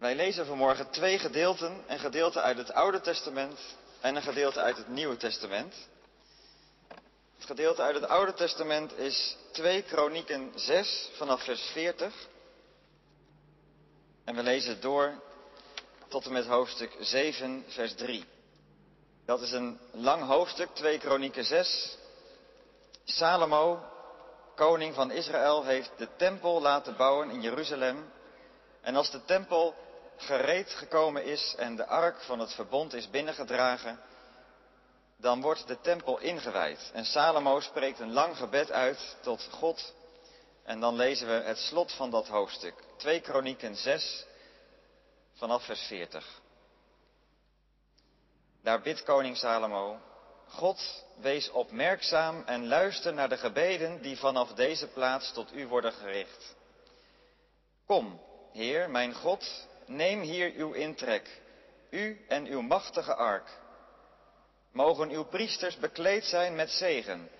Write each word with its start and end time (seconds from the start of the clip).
Wij 0.00 0.14
lezen 0.14 0.46
vanmorgen 0.46 0.90
twee 0.90 1.18
gedeelten, 1.18 1.84
een 1.86 1.98
gedeelte 1.98 2.40
uit 2.40 2.56
het 2.56 2.72
Oude 2.72 3.00
Testament 3.00 3.58
en 4.00 4.16
een 4.16 4.22
gedeelte 4.22 4.60
uit 4.60 4.76
het 4.76 4.88
Nieuwe 4.88 5.16
Testament. 5.16 5.74
Het 7.36 7.44
gedeelte 7.46 7.82
uit 7.82 7.94
het 7.94 8.08
Oude 8.08 8.34
Testament 8.34 8.98
is 8.98 9.36
2 9.52 9.82
Kronieken 9.82 10.52
6 10.54 11.10
vanaf 11.16 11.44
vers 11.44 11.60
40. 11.72 12.14
En 14.24 14.34
we 14.34 14.42
lezen 14.42 14.80
door 14.80 15.12
tot 16.08 16.26
en 16.26 16.32
met 16.32 16.46
hoofdstuk 16.46 16.96
7, 17.00 17.64
vers 17.68 17.94
3. 17.94 18.24
Dat 19.26 19.40
is 19.40 19.52
een 19.52 19.78
lang 19.92 20.26
hoofdstuk, 20.26 20.68
2 20.74 20.98
Kronieken 20.98 21.44
6. 21.44 21.96
Salomo, 23.04 23.82
koning 24.54 24.94
van 24.94 25.10
Israël, 25.10 25.64
heeft 25.64 25.90
de 25.96 26.08
tempel 26.16 26.60
laten 26.60 26.96
bouwen 26.96 27.30
in 27.30 27.40
Jeruzalem. 27.40 28.12
En 28.80 28.96
als 28.96 29.10
de 29.10 29.24
tempel 29.24 29.74
gereed 30.20 30.70
gekomen 30.70 31.24
is 31.24 31.54
en 31.58 31.76
de 31.76 31.86
ark 31.86 32.20
van 32.20 32.38
het 32.38 32.52
verbond 32.54 32.94
is 32.94 33.10
binnengedragen, 33.10 34.00
dan 35.16 35.40
wordt 35.40 35.66
de 35.66 35.80
tempel 35.80 36.18
ingewijd. 36.18 36.90
En 36.92 37.04
Salomo 37.04 37.60
spreekt 37.60 37.98
een 37.98 38.12
lang 38.12 38.36
gebed 38.36 38.70
uit 38.70 39.16
tot 39.20 39.48
God. 39.50 39.94
En 40.64 40.80
dan 40.80 40.96
lezen 40.96 41.26
we 41.26 41.32
het 41.32 41.58
slot 41.58 41.92
van 41.92 42.10
dat 42.10 42.28
hoofdstuk. 42.28 42.74
2 42.96 43.20
Kronieken 43.20 43.76
6 43.76 44.26
vanaf 45.32 45.64
vers 45.64 45.80
40. 45.86 46.40
Daar 48.62 48.80
bidt 48.80 49.02
koning 49.02 49.36
Salomo, 49.36 50.00
God, 50.46 51.04
wees 51.16 51.50
opmerkzaam 51.50 52.42
en 52.46 52.66
luister 52.66 53.14
naar 53.14 53.28
de 53.28 53.36
gebeden 53.36 54.02
die 54.02 54.18
vanaf 54.18 54.52
deze 54.52 54.86
plaats 54.86 55.32
tot 55.32 55.52
u 55.52 55.66
worden 55.66 55.92
gericht. 55.92 56.54
Kom, 57.86 58.20
Heer, 58.52 58.90
mijn 58.90 59.14
God, 59.14 59.68
neem 59.90 60.20
hier 60.20 60.52
uw 60.52 60.72
intrek, 60.72 61.40
u 61.90 62.24
en 62.28 62.46
uw 62.46 62.60
machtige 62.60 63.14
ark. 63.14 63.48
Mogen 64.72 65.10
uw 65.10 65.24
priesters 65.24 65.76
bekleed 65.76 66.24
zijn 66.24 66.54
met 66.54 66.70
zegen, 66.70 67.30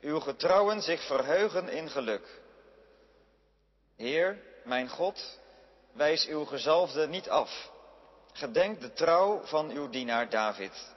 uw 0.00 0.20
getrouwen 0.20 0.82
zich 0.82 1.06
verheugen 1.06 1.68
in 1.68 1.90
geluk. 1.90 2.40
Heer, 3.96 4.38
mijn 4.64 4.88
God, 4.88 5.40
wijs 5.92 6.26
uw 6.26 6.44
gezalfde 6.44 7.08
niet 7.08 7.28
af. 7.28 7.70
Gedenk 8.32 8.80
de 8.80 8.92
trouw 8.92 9.40
van 9.44 9.70
uw 9.70 9.88
dienaar 9.88 10.28
David. 10.28 10.94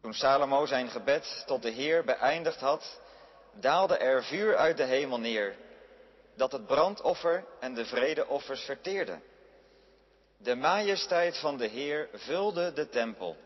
Toen 0.00 0.14
Salomo 0.14 0.66
zijn 0.66 0.88
gebed 0.88 1.42
tot 1.46 1.62
de 1.62 1.70
Heer 1.70 2.04
beëindigd 2.04 2.60
had, 2.60 3.00
daalde 3.52 3.96
er 3.96 4.24
vuur 4.24 4.56
uit 4.56 4.76
de 4.76 4.84
hemel 4.84 5.20
neer, 5.20 5.56
dat 6.40 6.52
het 6.52 6.66
brandoffer 6.66 7.44
en 7.58 7.74
de 7.74 7.84
vredeoffers 7.84 8.64
verteerde. 8.64 9.20
De 10.36 10.54
majesteit 10.54 11.38
van 11.38 11.56
de 11.56 11.66
Heer 11.66 12.08
vulde 12.12 12.72
de 12.72 12.88
tempel. 12.88 13.36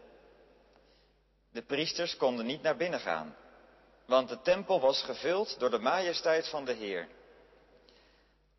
De 1.52 1.62
priesters 1.62 2.16
konden 2.16 2.46
niet 2.46 2.62
naar 2.62 2.76
binnen 2.76 3.00
gaan, 3.00 3.36
want 4.06 4.28
de 4.28 4.40
tempel 4.40 4.80
was 4.80 5.02
gevuld 5.02 5.58
door 5.58 5.70
de 5.70 5.78
majesteit 5.78 6.48
van 6.48 6.64
de 6.64 6.72
Heer. 6.72 7.08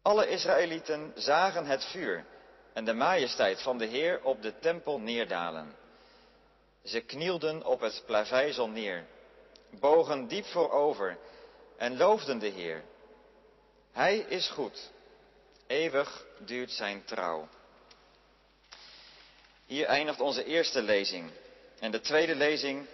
Alle 0.01 0.27
Israëlieten 0.27 1.11
zagen 1.15 1.65
het 1.65 1.85
vuur 1.85 2.25
en 2.73 2.85
de 2.85 2.93
majesteit 2.93 3.61
van 3.61 3.77
de 3.77 3.85
Heer 3.85 4.23
op 4.23 4.41
de 4.41 4.59
tempel 4.59 4.99
neerdalen. 4.99 5.75
Ze 6.83 7.01
knielden 7.01 7.65
op 7.65 7.79
het 7.79 8.03
plaveizel 8.05 8.69
neer, 8.69 9.05
bogen 9.69 10.27
diep 10.27 10.45
voorover 10.45 11.17
en 11.77 11.97
loofden 11.97 12.39
de 12.39 12.47
Heer. 12.47 12.83
Hij 13.95 14.17
is 14.17 14.49
goed, 14.49 14.91
eeuwig 15.67 16.25
duurt 16.39 16.71
zijn 16.71 17.05
trouw. 17.05 17.47
Hier 19.65 19.85
eindigt 19.85 20.19
onze 20.19 20.43
eerste 20.43 20.81
lezing. 20.81 21.31
En 21.79 21.91
de 21.91 22.01
tweede 22.01 22.35
lezing 22.35 22.87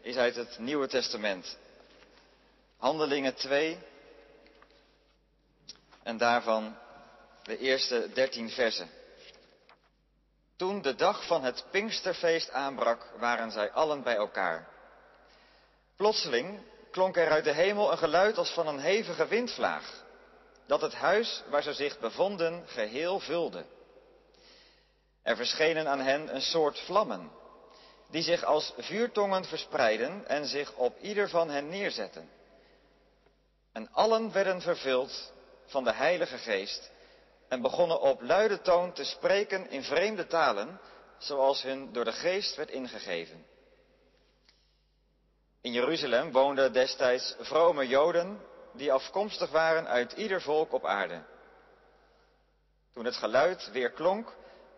is 0.00 0.16
uit 0.16 0.34
het 0.34 0.58
Nieuwe 0.58 0.88
Testament. 0.88 1.56
Handelingen 2.76 3.34
2. 3.34 3.78
En 6.02 6.16
daarvan 6.16 6.76
de 7.42 7.58
eerste 7.58 8.10
dertien 8.14 8.50
versen. 8.50 8.90
Toen 10.56 10.82
de 10.82 10.94
dag 10.94 11.26
van 11.26 11.44
het 11.44 11.64
Pinksterfeest 11.70 12.50
aanbrak, 12.50 13.12
waren 13.18 13.50
zij 13.50 13.70
allen 13.70 14.02
bij 14.02 14.16
elkaar. 14.16 14.68
Plotseling 15.96 16.60
klonk 16.90 17.16
er 17.16 17.30
uit 17.30 17.44
de 17.44 17.52
hemel 17.52 17.92
een 17.92 17.98
geluid 17.98 18.38
als 18.38 18.50
van 18.50 18.66
een 18.66 18.80
hevige 18.80 19.26
windvlaag, 19.26 20.02
dat 20.72 20.80
het 20.80 20.94
huis 20.94 21.42
waar 21.48 21.62
ze 21.62 21.72
zich 21.72 21.98
bevonden 21.98 22.62
geheel 22.66 23.20
vulde. 23.20 23.64
Er 25.22 25.36
verschenen 25.36 25.88
aan 25.88 26.00
hen 26.00 26.34
een 26.34 26.42
soort 26.42 26.80
vlammen, 26.80 27.30
die 28.10 28.22
zich 28.22 28.44
als 28.44 28.72
vuurtongen 28.78 29.44
verspreidden 29.44 30.26
en 30.28 30.46
zich 30.46 30.74
op 30.74 30.98
ieder 31.00 31.28
van 31.28 31.50
hen 31.50 31.68
neerzetten. 31.68 32.30
En 33.72 33.88
allen 33.92 34.32
werden 34.32 34.60
vervuld 34.60 35.32
van 35.66 35.84
de 35.84 35.92
Heilige 35.92 36.38
Geest 36.38 36.90
en 37.48 37.62
begonnen 37.62 38.00
op 38.00 38.22
luide 38.22 38.60
toon 38.60 38.92
te 38.92 39.04
spreken 39.04 39.70
in 39.70 39.82
vreemde 39.82 40.26
talen, 40.26 40.80
zoals 41.18 41.62
hun 41.62 41.92
door 41.92 42.04
de 42.04 42.12
Geest 42.12 42.56
werd 42.56 42.70
ingegeven. 42.70 43.46
In 45.60 45.72
Jeruzalem 45.72 46.32
woonden 46.32 46.72
destijds 46.72 47.36
vrome 47.38 47.86
Joden 47.86 48.50
die 48.72 48.92
afkomstig 48.92 49.50
waren 49.50 49.86
uit 49.86 50.12
ieder 50.12 50.40
volk 50.40 50.72
op 50.72 50.86
aarde. 50.86 51.22
Toen 52.92 53.04
het 53.04 53.16
geluid 53.16 53.70
weer 53.72 53.90
klonk, 53.90 54.32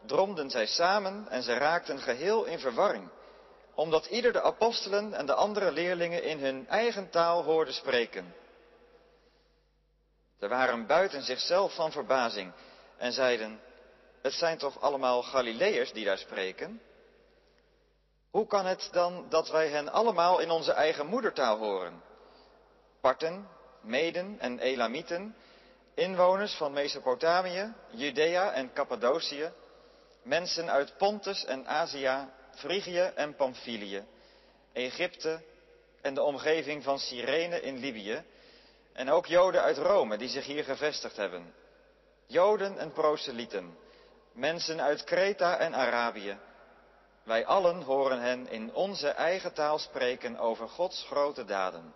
dromden 0.06 0.50
zij 0.50 0.66
samen 0.66 1.28
en 1.28 1.42
ze 1.42 1.54
raakten 1.54 1.98
geheel 1.98 2.44
in 2.44 2.58
verwarring, 2.58 3.10
omdat 3.74 4.06
ieder 4.06 4.32
de 4.32 4.42
apostelen 4.42 5.14
en 5.14 5.26
de 5.26 5.34
andere 5.34 5.72
leerlingen 5.72 6.22
in 6.22 6.38
hun 6.38 6.68
eigen 6.68 7.10
taal 7.10 7.42
hoorde 7.42 7.72
spreken. 7.72 8.34
Ze 10.38 10.48
waren 10.48 10.86
buiten 10.86 11.22
zichzelf 11.22 11.74
van 11.74 11.92
verbazing 11.92 12.52
en 12.96 13.12
zeiden, 13.12 13.60
het 14.22 14.32
zijn 14.32 14.58
toch 14.58 14.80
allemaal 14.80 15.22
Galileërs 15.22 15.92
die 15.92 16.04
daar 16.04 16.18
spreken? 16.18 16.80
Hoe 18.30 18.46
kan 18.46 18.66
het 18.66 18.88
dan 18.92 19.26
dat 19.28 19.50
wij 19.50 19.68
hen 19.68 19.92
allemaal 19.92 20.38
in 20.38 20.50
onze 20.50 20.72
eigen 20.72 21.06
moedertaal 21.06 21.58
horen? 21.58 22.02
Parten, 23.00 23.48
Meden 23.84 24.36
en 24.40 24.58
Elamieten, 24.58 25.34
inwoners 25.94 26.54
van 26.54 26.72
Mesopotamië, 26.72 27.72
Judea 27.90 28.52
en 28.52 28.72
Cappadocië, 28.72 29.52
mensen 30.22 30.70
uit 30.70 30.96
Pontus 30.96 31.44
en 31.44 31.66
Azië, 31.66 32.28
Frigië 32.54 33.12
en 33.14 33.36
Pamphylië, 33.36 34.04
Egypte 34.72 35.42
en 36.00 36.14
de 36.14 36.22
omgeving 36.22 36.82
van 36.82 36.98
Cyrene 36.98 37.60
in 37.60 37.78
Libië, 37.78 38.24
en 38.92 39.10
ook 39.10 39.26
Joden 39.26 39.62
uit 39.62 39.78
Rome 39.78 40.16
die 40.16 40.28
zich 40.28 40.44
hier 40.44 40.64
gevestigd 40.64 41.16
hebben. 41.16 41.54
Joden 42.26 42.78
en 42.78 42.92
proselieten, 42.92 43.78
mensen 44.32 44.80
uit 44.80 45.04
Kreta 45.04 45.58
en 45.58 45.74
Arabië. 45.74 46.38
Wij 47.22 47.46
allen 47.46 47.82
horen 47.82 48.20
hen 48.20 48.48
in 48.48 48.74
onze 48.74 49.08
eigen 49.08 49.52
taal 49.52 49.78
spreken 49.78 50.38
over 50.38 50.68
Gods 50.68 51.04
grote 51.06 51.44
daden. 51.44 51.94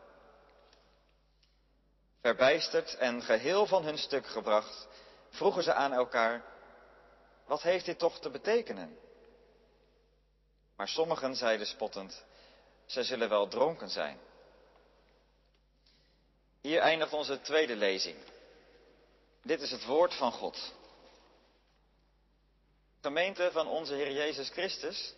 Verbijsterd 2.21 2.97
en 2.97 3.23
geheel 3.23 3.67
van 3.67 3.85
hun 3.85 3.99
stuk 3.99 4.27
gebracht, 4.27 4.89
vroegen 5.31 5.63
ze 5.63 5.73
aan 5.73 5.93
elkaar, 5.93 6.45
wat 7.47 7.63
heeft 7.63 7.85
dit 7.85 7.99
toch 7.99 8.21
te 8.21 8.31
betekenen? 8.31 8.99
Maar 10.77 10.89
sommigen 10.89 11.37
zeiden 11.37 11.67
spottend, 11.67 12.25
zij 12.87 13.03
zullen 13.03 13.29
wel 13.29 13.49
dronken 13.49 13.89
zijn. 13.89 14.19
Hier 16.61 16.81
eindigt 16.81 17.13
onze 17.13 17.41
tweede 17.41 17.77
lezing. 17.77 18.17
Dit 19.43 19.61
is 19.61 19.71
het 19.71 19.85
woord 19.85 20.15
van 20.15 20.33
God. 20.33 20.73
Gemeente 23.01 23.51
van 23.53 23.67
onze 23.69 23.95
Heer 23.95 24.13
Jezus 24.13 24.49
Christus. 24.49 25.15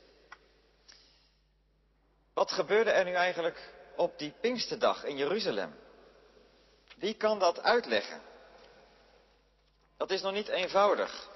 Wat 2.35 2.53
gebeurde 2.53 2.91
er 2.91 3.05
nu 3.05 3.13
eigenlijk 3.13 3.73
op 3.97 4.19
die 4.19 4.35
Pinksterdag 4.41 5.05
in 5.05 5.17
Jeruzalem? 5.17 5.75
Wie 7.00 7.14
kan 7.14 7.38
dat 7.38 7.62
uitleggen? 7.62 8.20
Dat 9.97 10.11
is 10.11 10.23
nog 10.23 10.32
niet 10.32 10.49
eenvoudig. 10.49 11.29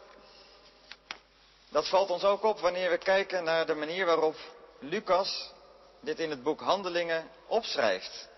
Dat 1.68 1.88
valt 1.88 2.10
ons 2.10 2.24
ook 2.24 2.42
op 2.42 2.60
wanneer 2.60 2.90
we 2.90 2.98
kijken 2.98 3.44
naar 3.44 3.66
de 3.66 3.74
manier 3.74 4.06
waarop 4.06 4.36
Lucas 4.78 5.52
dit 6.00 6.18
in 6.18 6.30
het 6.30 6.42
boek 6.42 6.60
Handelingen 6.60 7.30
opschrijft. 7.46 8.28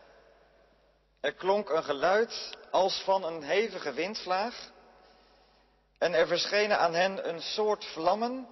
Er 1.20 1.32
klonk 1.32 1.68
een 1.68 1.84
geluid 1.84 2.56
als 2.70 3.02
van 3.04 3.24
een 3.24 3.42
hevige 3.42 3.92
windvlaag. 3.92 4.70
En 5.98 6.14
er 6.14 6.26
verschenen 6.26 6.78
aan 6.78 6.94
hen 6.94 7.28
een 7.28 7.42
soort 7.42 7.84
vlammen 7.84 8.48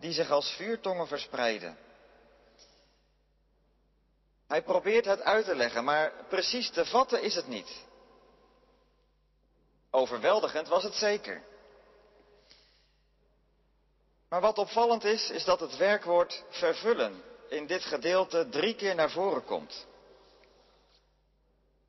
die 0.00 0.12
zich 0.12 0.30
als 0.30 0.50
vuurtongen 0.50 1.06
verspreiden. 1.06 1.78
Hij 4.46 4.62
probeert 4.62 5.04
het 5.04 5.20
uit 5.20 5.44
te 5.44 5.54
leggen, 5.54 5.84
maar 5.84 6.12
precies 6.28 6.70
te 6.70 6.86
vatten 6.86 7.22
is 7.22 7.34
het 7.34 7.46
niet. 7.46 7.88
Overweldigend 9.90 10.68
was 10.68 10.82
het 10.82 10.94
zeker. 10.94 11.42
Maar 14.28 14.40
wat 14.40 14.58
opvallend 14.58 15.04
is, 15.04 15.30
is 15.30 15.44
dat 15.44 15.60
het 15.60 15.76
werkwoord 15.76 16.44
vervullen 16.48 17.22
in 17.48 17.66
dit 17.66 17.84
gedeelte 17.84 18.48
drie 18.48 18.74
keer 18.74 18.94
naar 18.94 19.10
voren 19.10 19.44
komt. 19.44 19.86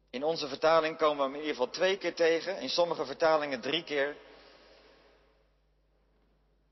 In 0.10 0.24
onze 0.24 0.48
vertaling 0.48 0.98
komen 0.98 1.18
we 1.18 1.24
hem 1.24 1.34
in 1.34 1.40
ieder 1.40 1.56
geval 1.56 1.70
twee 1.70 1.98
keer 1.98 2.16
tegen, 2.16 2.58
in 2.58 2.70
sommige 2.70 3.06
vertalingen 3.06 3.62
drie 3.62 3.84
keer. 3.84 4.18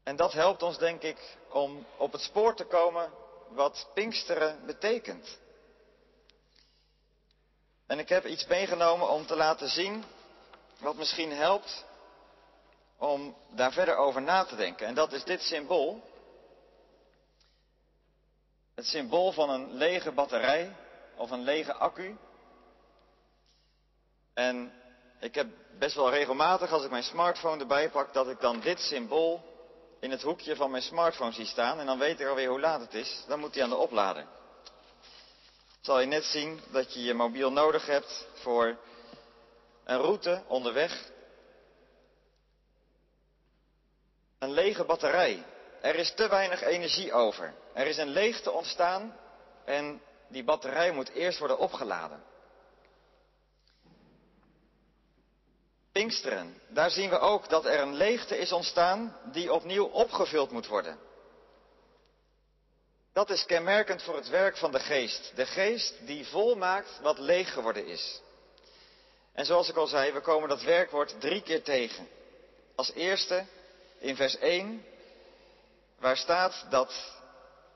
En 0.04 0.16
dat 0.16 0.34
helpt 0.34 0.64
ons, 0.64 0.78
denk 0.78 1.02
ik, 1.02 1.38
om 1.50 1.86
op 1.98 2.12
het 2.12 2.22
spoor 2.22 2.56
te 2.56 2.66
komen 2.66 3.12
wat 3.50 3.88
Pinksteren 3.94 4.66
betekent. 4.66 5.38
En 7.88 8.00
ik 8.00 8.10
heb 8.10 8.26
iets 8.26 8.46
meegenomen 8.46 9.10
om 9.10 9.26
te 9.26 9.36
laten 9.36 9.70
zien 9.70 10.04
wat 10.80 10.96
misschien 10.96 11.32
helpt 11.32 11.86
om 12.98 13.36
daar 13.50 13.72
verder 13.72 13.96
over 13.96 14.22
na 14.22 14.44
te 14.44 14.56
denken. 14.56 14.88
En 14.88 14.94
dat 14.94 15.14
is 15.14 15.24
dit 15.24 15.42
symbool. 15.42 16.04
Het 18.76 18.86
symbool 18.86 19.32
van 19.32 19.50
een 19.50 19.74
lege 19.74 20.12
batterij 20.12 20.76
of 21.16 21.32
een 21.32 21.44
lege 21.44 21.74
accu. 21.74 22.18
En 24.34 24.74
ik 25.20 25.36
heb 25.36 25.48
best 25.80 25.96
wel 25.96 26.10
regelmatig 26.10 26.72
als 26.72 26.84
ik 26.84 26.90
mijn 26.90 27.04
smartphone 27.04 27.62
erbij 27.62 27.90
pak, 27.90 28.14
dat 28.14 28.28
ik 28.28 28.40
dan 28.40 28.60
dit 28.60 28.80
symbool 28.80 29.44
in 30.00 30.12
het 30.12 30.22
hoekje 30.22 30.56
van 30.56 30.72
mijn 30.72 30.84
smartphone 30.84 31.32
zie 31.32 31.46
staan. 31.46 31.80
En 31.80 31.86
dan 31.86 32.00
weet 32.00 32.20
ik 32.20 32.28
alweer 32.28 32.50
hoe 32.50 32.60
laat 32.60 32.82
het 32.82 32.94
is. 32.94 33.24
Dan 33.28 33.40
moet 33.40 33.54
hij 33.54 33.64
aan 33.64 33.70
de 33.70 33.76
oplader. 33.76 34.26
Zal 35.82 36.00
je 36.00 36.08
net 36.08 36.24
zien 36.24 36.62
dat 36.72 36.94
je 36.94 37.04
je 37.04 37.14
mobiel 37.14 37.52
nodig 37.52 37.86
hebt 37.86 38.28
voor 38.34 38.78
een 39.90 40.02
route 40.02 40.44
onderweg. 40.48 41.12
Een 44.40 44.52
lege 44.52 44.84
batterij. 44.84 45.46
Er 45.82 45.96
is 45.96 46.14
te 46.14 46.28
weinig 46.28 46.62
energie 46.62 47.14
over. 47.14 47.54
Er 47.74 47.88
is 47.88 47.98
een 47.98 48.10
leegte 48.10 48.52
ontstaan 48.52 49.16
en 49.66 50.02
die 50.28 50.44
batterij 50.44 50.92
moet 50.92 51.10
eerst 51.10 51.40
worden 51.40 51.58
opgeladen. 51.58 52.24
Pinksteren, 55.92 56.62
daar 56.68 56.92
zien 56.92 57.10
we 57.10 57.20
ook 57.20 57.50
dat 57.50 57.66
er 57.66 57.80
een 57.80 57.96
leegte 57.96 58.38
is 58.38 58.52
ontstaan 58.52 59.18
die 59.32 59.54
opnieuw 59.54 59.86
opgevuld 59.86 60.52
moet 60.52 60.68
worden. 60.68 61.00
Dat 63.14 63.30
is 63.30 63.46
kenmerkend 63.46 64.04
voor 64.04 64.16
het 64.16 64.30
werk 64.30 64.58
van 64.58 64.72
de 64.72 64.80
geest. 64.80 65.32
De 65.36 65.46
geest 65.46 66.06
die 66.06 66.28
volmaakt 66.28 67.00
wat 67.02 67.20
leeg 67.20 67.54
geworden 67.54 67.86
is. 67.86 68.22
En 69.34 69.46
zoals 69.46 69.70
ik 69.70 69.76
al 69.76 69.88
zei, 69.88 70.12
we 70.12 70.22
komen 70.22 70.50
dat 70.50 70.62
werkwoord 70.62 71.16
drie 71.20 71.42
keer 71.42 71.64
tegen. 71.64 72.08
Als 72.76 72.94
eerste 72.94 73.46
in 73.98 74.16
vers 74.16 74.38
1, 74.38 74.86
waar 76.00 76.18
staat 76.18 76.66
dat 76.70 77.18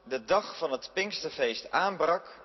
de 0.03 0.25
dag 0.25 0.57
van 0.57 0.71
het 0.71 0.89
Pinksterfeest 0.93 1.71
aanbrak. 1.71 2.41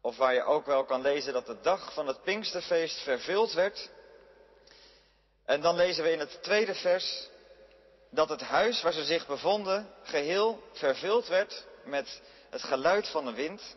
Of 0.00 0.16
waar 0.16 0.34
je 0.34 0.42
ook 0.42 0.66
wel 0.66 0.84
kan 0.84 1.00
lezen 1.00 1.32
dat 1.32 1.46
de 1.46 1.60
dag 1.60 1.92
van 1.92 2.06
het 2.06 2.22
Pinksterfeest 2.22 3.02
vervuld 3.02 3.52
werd. 3.52 3.90
En 5.44 5.60
dan 5.60 5.76
lezen 5.76 6.04
we 6.04 6.12
in 6.12 6.18
het 6.18 6.42
tweede 6.42 6.74
vers 6.74 7.28
dat 8.10 8.28
het 8.28 8.40
huis 8.40 8.82
waar 8.82 8.92
ze 8.92 9.04
zich 9.04 9.26
bevonden 9.26 9.94
geheel 10.02 10.62
vervuld 10.72 11.26
werd 11.26 11.66
met 11.84 12.20
het 12.50 12.62
geluid 12.62 13.08
van 13.08 13.24
de 13.24 13.32
wind. 13.32 13.76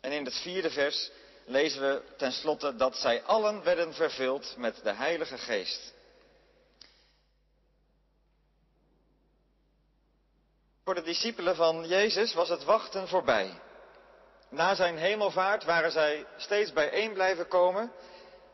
En 0.00 0.12
in 0.12 0.24
het 0.24 0.34
vierde 0.34 0.70
vers 0.70 1.10
lezen 1.46 1.80
we 1.80 2.02
tenslotte 2.16 2.76
dat 2.76 2.96
zij 2.96 3.22
allen 3.22 3.62
werden 3.62 3.94
vervuld 3.94 4.54
met 4.56 4.80
de 4.82 4.92
Heilige 4.92 5.38
Geest. 5.38 5.94
Voor 10.84 10.94
de 10.94 11.02
discipelen 11.02 11.56
van 11.56 11.86
Jezus 11.86 12.34
was 12.34 12.48
het 12.48 12.64
wachten 12.64 13.08
voorbij. 13.08 13.60
Na 14.48 14.74
zijn 14.74 14.96
hemelvaart 14.96 15.64
waren 15.64 15.92
zij 15.92 16.26
steeds 16.36 16.72
bijeen 16.72 17.12
blijven 17.12 17.48
komen. 17.48 17.92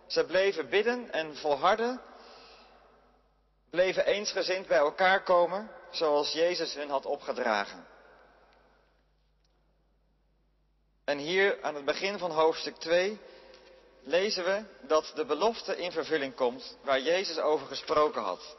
Ze 0.06 0.24
bleven 0.24 0.68
bidden 0.68 1.12
en 1.12 1.36
volharden 1.36 2.00
bleven 3.72 4.06
eensgezind 4.06 4.66
bij 4.66 4.78
elkaar 4.78 5.22
komen, 5.22 5.70
zoals 5.90 6.32
Jezus 6.32 6.74
hun 6.74 6.90
had 6.90 7.06
opgedragen. 7.06 7.86
En 11.04 11.18
hier 11.18 11.62
aan 11.62 11.74
het 11.74 11.84
begin 11.84 12.18
van 12.18 12.30
hoofdstuk 12.30 12.76
2 12.76 13.20
lezen 14.02 14.44
we 14.44 14.64
dat 14.86 15.12
de 15.14 15.24
belofte 15.24 15.76
in 15.76 15.92
vervulling 15.92 16.34
komt 16.34 16.76
waar 16.82 17.00
Jezus 17.00 17.38
over 17.38 17.66
gesproken 17.66 18.22
had. 18.22 18.56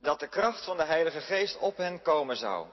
Dat 0.00 0.20
de 0.20 0.28
kracht 0.28 0.64
van 0.64 0.76
de 0.76 0.84
Heilige 0.84 1.20
Geest 1.20 1.58
op 1.58 1.76
hen 1.76 2.02
komen 2.02 2.36
zou. 2.36 2.66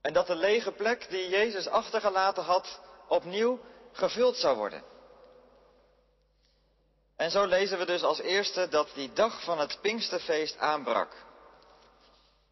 En 0.00 0.12
dat 0.12 0.26
de 0.26 0.34
lege 0.34 0.72
plek 0.72 1.10
die 1.10 1.28
Jezus 1.28 1.66
achtergelaten 1.66 2.44
had 2.44 2.80
opnieuw 3.08 3.60
gevuld 3.92 4.36
zou 4.36 4.56
worden. 4.56 4.82
En 7.16 7.30
zo 7.30 7.44
lezen 7.44 7.78
we 7.78 7.84
dus 7.84 8.02
als 8.02 8.18
eerste 8.20 8.68
dat 8.68 8.88
die 8.94 9.12
dag 9.12 9.44
van 9.44 9.58
het 9.58 9.78
Pinksterfeest 9.80 10.58
aanbrak. 10.58 11.12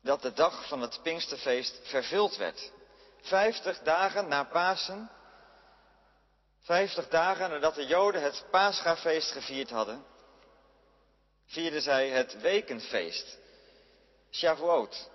Dat 0.02 0.22
de 0.22 0.32
dag 0.32 0.68
van 0.68 0.80
het 0.80 1.00
Pinksterfeest 1.02 1.80
vervuld 1.82 2.36
werd. 2.36 2.72
Vijftig 3.26 3.78
dagen 3.78 4.28
na 4.28 4.44
Pasen, 4.44 5.10
vijftig 6.62 7.08
dagen 7.08 7.50
nadat 7.50 7.74
de 7.74 7.86
Joden 7.86 8.22
het 8.22 8.44
Paschafeest 8.50 9.32
gevierd 9.32 9.70
hadden, 9.70 10.04
vierden 11.46 11.82
zij 11.82 12.08
het 12.08 12.40
Wekenfeest, 12.40 13.38
Shavuot. 14.30 15.10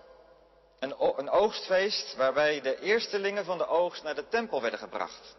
Een, 0.80 0.96
een 1.18 1.30
oogstfeest 1.30 2.16
waarbij 2.16 2.62
de 2.62 2.80
eerstelingen 2.80 3.46
van 3.46 3.58
de 3.58 3.68
oogst 3.68 4.04
naar 4.04 4.16
de 4.16 4.28
tempel 4.28 4.62
werden 4.62 4.80
gebracht. 4.80 5.36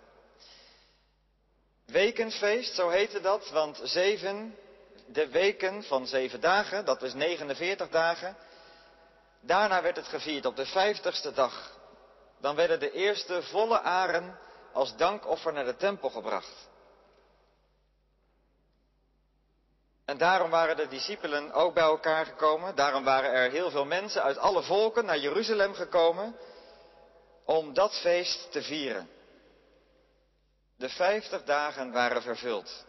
Wekenfeest, 1.87 2.75
zo 2.75 2.89
heette 2.89 3.21
dat, 3.21 3.51
want 3.51 3.81
zeven, 3.83 4.57
de 5.07 5.29
weken 5.29 5.83
van 5.83 6.07
zeven 6.07 6.41
dagen, 6.41 6.85
dat 6.85 7.03
is 7.03 7.15
49 7.15 7.89
dagen. 7.89 8.37
Daarna 9.41 9.83
werd 9.83 9.97
het 9.97 10.09
gevierd 10.09 10.47
op 10.47 10.57
de 10.57 10.67
vijftigste 10.67 11.33
dag. 11.33 11.81
Dan 12.43 12.57
werden 12.57 12.81
de 12.81 12.91
eerste 12.91 13.43
volle 13.43 13.81
aren 13.81 14.39
als 14.73 14.97
dankoffer 14.97 15.53
naar 15.53 15.65
de 15.65 15.77
tempel 15.77 16.11
gebracht. 16.11 16.69
En 20.05 20.19
daarom 20.19 20.51
waren 20.51 20.77
de 20.77 20.89
discipelen 20.89 21.53
ook 21.53 21.75
bij 21.75 21.83
elkaar 21.83 22.27
gekomen. 22.27 22.75
Daarom 22.75 23.05
waren 23.05 23.31
er 23.31 23.51
heel 23.51 23.71
veel 23.71 23.85
mensen 23.85 24.23
uit 24.23 24.39
alle 24.39 24.63
volken 24.63 25.05
naar 25.05 25.19
Jeruzalem 25.19 25.75
gekomen 25.75 26.37
om 27.45 27.75
dat 27.75 28.01
feest 28.01 28.53
te 28.53 28.63
vieren. 28.63 29.11
De 30.77 30.89
vijftig 30.89 31.45
dagen 31.45 31.93
waren 31.93 32.23
vervuld. 32.23 32.87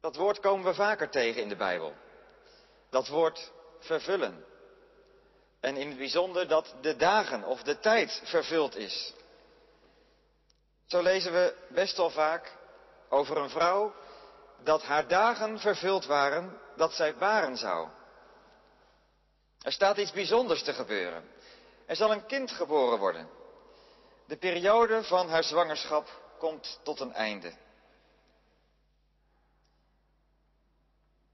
Dat 0.00 0.16
woord 0.16 0.40
komen 0.40 0.64
we 0.64 0.74
vaker 0.74 1.10
tegen 1.10 1.42
in 1.42 1.48
de 1.48 1.56
Bijbel. 1.56 1.92
Dat 2.90 3.08
woord 3.08 3.52
vervullen. 3.78 4.52
En 5.64 5.76
in 5.76 5.88
het 5.88 5.98
bijzonder 5.98 6.48
dat 6.48 6.74
de 6.80 6.96
dagen 6.96 7.44
of 7.44 7.62
de 7.62 7.78
tijd 7.78 8.20
vervuld 8.24 8.76
is. 8.76 9.12
Zo 10.86 11.02
lezen 11.02 11.32
we 11.32 11.54
best 11.68 11.96
wel 11.96 12.10
vaak 12.10 12.56
over 13.08 13.36
een 13.36 13.50
vrouw 13.50 13.94
dat 14.62 14.82
haar 14.82 15.08
dagen 15.08 15.58
vervuld 15.58 16.04
waren 16.04 16.58
dat 16.76 16.92
zij 16.92 17.16
baren 17.16 17.56
zou. 17.56 17.88
Er 19.62 19.72
staat 19.72 19.96
iets 19.96 20.12
bijzonders 20.12 20.62
te 20.62 20.72
gebeuren. 20.72 21.28
Er 21.86 21.96
zal 21.96 22.12
een 22.12 22.26
kind 22.26 22.50
geboren 22.50 22.98
worden. 22.98 23.28
De 24.26 24.36
periode 24.36 25.02
van 25.02 25.28
haar 25.28 25.44
zwangerschap 25.44 26.20
komt 26.38 26.80
tot 26.82 27.00
een 27.00 27.12
einde. 27.12 27.52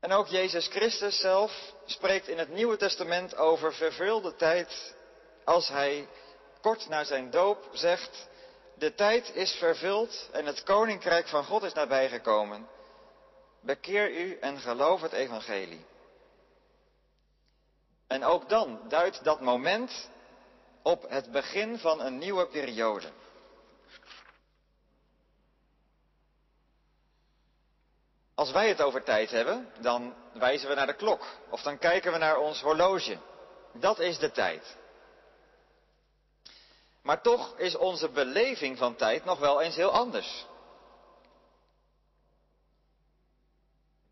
En 0.00 0.12
ook 0.12 0.26
Jezus 0.26 0.66
Christus 0.66 1.20
zelf 1.20 1.74
spreekt 1.84 2.28
in 2.28 2.38
het 2.38 2.48
Nieuwe 2.48 2.76
Testament 2.76 3.36
over 3.36 3.74
vervulde 3.74 4.36
tijd 4.36 4.94
als 5.44 5.68
hij 5.68 6.08
kort 6.60 6.88
na 6.88 7.04
zijn 7.04 7.30
doop 7.30 7.68
zegt, 7.72 8.28
de 8.74 8.94
tijd 8.94 9.34
is 9.34 9.52
vervuld 9.52 10.28
en 10.32 10.46
het 10.46 10.62
koninkrijk 10.62 11.28
van 11.28 11.44
God 11.44 11.62
is 11.62 11.72
nabijgekomen. 11.72 12.68
Bekeer 13.60 14.10
u 14.10 14.38
en 14.38 14.58
geloof 14.58 15.00
het 15.00 15.12
evangelie. 15.12 15.84
En 18.06 18.24
ook 18.24 18.48
dan 18.48 18.80
duidt 18.88 19.24
dat 19.24 19.40
moment 19.40 20.10
op 20.82 21.04
het 21.08 21.32
begin 21.32 21.78
van 21.78 22.00
een 22.00 22.18
nieuwe 22.18 22.46
periode. 22.46 23.10
Als 28.40 28.50
wij 28.50 28.68
het 28.68 28.82
over 28.82 29.02
tijd 29.02 29.30
hebben, 29.30 29.68
dan 29.80 30.14
wijzen 30.32 30.68
we 30.68 30.74
naar 30.74 30.86
de 30.86 30.94
klok 30.94 31.26
of 31.50 31.62
dan 31.62 31.78
kijken 31.78 32.12
we 32.12 32.18
naar 32.18 32.38
ons 32.38 32.60
horloge. 32.60 33.18
Dat 33.72 33.98
is 33.98 34.18
de 34.18 34.30
tijd. 34.30 34.76
Maar 37.02 37.22
toch 37.22 37.58
is 37.58 37.76
onze 37.76 38.08
beleving 38.08 38.78
van 38.78 38.96
tijd 38.96 39.24
nog 39.24 39.38
wel 39.38 39.60
eens 39.60 39.76
heel 39.76 39.90
anders. 39.90 40.46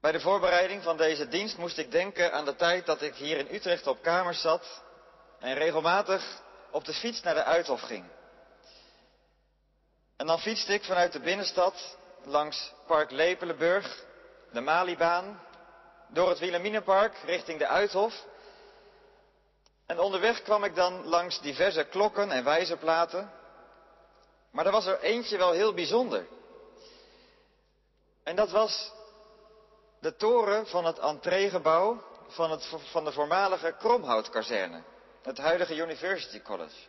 Bij 0.00 0.12
de 0.12 0.20
voorbereiding 0.20 0.82
van 0.82 0.97
deze 0.97 1.28
dienst 1.28 1.56
moest 1.56 1.78
ik 1.78 1.90
denken 1.90 2.32
aan 2.32 2.44
de 2.44 2.56
tijd 2.56 2.87
dat 2.87 3.02
ik 3.02 3.14
hier 3.14 3.38
in 3.38 3.54
Utrecht 3.54 3.87
op 3.87 4.02
kamers 4.02 4.40
zat 4.40 4.82
en 5.38 5.54
regelmatig 5.54 6.42
op 6.70 6.85
de 6.85 6.94
fiets 6.94 7.23
naar 7.23 7.35
de 7.35 7.44
Uithof 7.44 7.80
ging. 7.80 8.04
En 10.16 10.26
dan 10.26 10.40
fietste 10.40 10.73
ik 10.73 10.85
vanuit 10.85 11.12
de 11.12 11.20
binnenstad 11.20 11.97
langs 12.25 12.73
Park 12.87 13.11
Lepelenburg, 13.11 14.06
de 14.52 14.61
Malibaan, 14.61 15.40
door 16.09 16.28
het 16.28 16.38
Wilhelminapark 16.38 17.17
richting 17.25 17.59
de 17.59 17.67
Uithof. 17.67 18.25
En 19.87 19.99
onderweg 20.00 20.43
kwam 20.43 20.64
ik 20.64 20.75
dan 20.75 21.07
langs 21.07 21.40
diverse 21.40 21.85
klokken 21.85 22.31
en 22.31 22.45
wijzerplaten. 22.45 23.33
Maar 24.50 24.67
er 24.67 24.73
was 24.73 24.87
er 24.87 25.00
eentje 25.00 25.37
wel 25.38 25.52
heel 25.52 25.75
bijzonder. 25.75 26.26
En 28.23 28.37
dat 28.37 28.50
was 28.50 28.93
de 30.00 30.17
toren 30.17 30.67
van 30.67 30.85
het 30.85 30.99
entreegebouw 30.99 32.02
van, 32.28 32.50
het, 32.50 32.69
van 32.90 33.05
de 33.05 33.12
voormalige 33.12 33.75
Kromhoutkazerne, 33.78 34.83
het 35.23 35.38
huidige 35.38 35.76
University 35.76 36.43
College. 36.43 36.87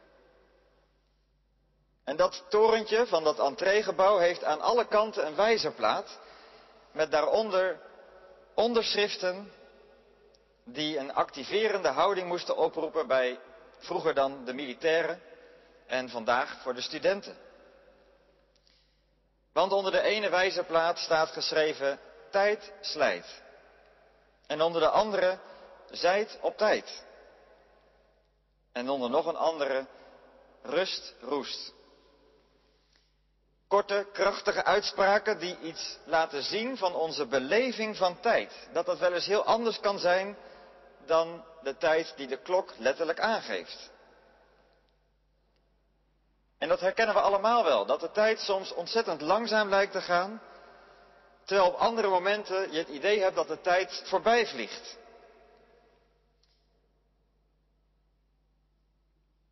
En 2.04 2.16
dat 2.16 2.46
torentje 2.50 3.08
van 3.08 3.24
dat 3.24 3.40
entreegebouw 3.40 4.18
heeft 4.18 4.44
aan 4.44 4.62
alle 4.62 4.86
kanten 4.86 5.26
een 5.26 5.36
wijzerplaat 5.36 6.20
met 6.92 7.12
daaronder 7.12 7.80
onderschriften 8.54 9.52
die 10.64 10.98
een 10.98 11.14
activerende 11.14 11.88
houding 11.88 12.28
moesten 12.28 12.58
oproepen 12.58 13.08
bij 13.08 13.40
vroeger 13.78 14.14
dan 14.14 14.46
de 14.46 14.54
militairen 14.54 15.22
en 15.88 16.10
vandaag 16.10 16.62
voor 16.62 16.74
de 16.74 16.82
studenten. 16.82 17.38
Want 19.54 19.72
onder 19.72 19.92
de 19.92 20.02
ene 20.02 20.30
wijzerplaat 20.30 20.98
staat 20.98 21.30
geschreven 21.30 22.00
tijd 22.32 22.74
slijt. 22.82 23.42
En 24.48 24.62
onder 24.62 24.82
de 24.82 24.90
andere 24.90 25.40
zijt 25.92 26.38
op 26.42 26.58
tijd. 26.58 27.04
En 28.72 28.90
onder 28.90 29.10
nog 29.10 29.26
een 29.26 29.36
andere 29.36 29.86
rust 30.62 31.16
roest. 31.22 31.74
Korte, 33.70 34.08
krachtige 34.14 34.64
uitspraken 34.64 35.40
die 35.40 35.58
iets 35.60 35.98
laten 36.06 36.44
zien 36.44 36.78
van 36.78 36.96
onze 36.96 37.26
beleving 37.26 37.98
van 37.98 38.20
tijd. 38.20 38.70
Dat 38.74 38.86
dat 38.86 39.00
wel 39.00 39.14
eens 39.14 39.26
heel 39.26 39.44
anders 39.44 39.80
kan 39.80 40.00
zijn 40.00 40.38
dan 41.06 41.44
de 41.64 41.78
tijd 41.78 42.14
die 42.16 42.28
de 42.28 42.38
klok 42.38 42.74
letterlijk 42.78 43.20
aangeeft. 43.20 43.92
En 46.58 46.68
dat 46.68 46.80
herkennen 46.80 47.16
we 47.16 47.22
allemaal 47.22 47.64
wel, 47.64 47.86
dat 47.86 48.00
de 48.00 48.12
tijd 48.12 48.40
soms 48.40 48.74
ontzettend 48.74 49.22
langzaam 49.22 49.70
lijkt 49.70 49.92
te 49.92 50.02
gaan, 50.02 50.42
terwijl 51.44 51.68
op 51.68 51.76
andere 51.76 52.08
momenten 52.08 52.72
je 52.72 52.78
het 52.78 52.88
idee 52.90 53.22
hebt 53.22 53.36
dat 53.36 53.48
de 53.48 53.62
tijd 53.62 54.02
voorbij 54.06 54.48
vliegt. 54.48 54.98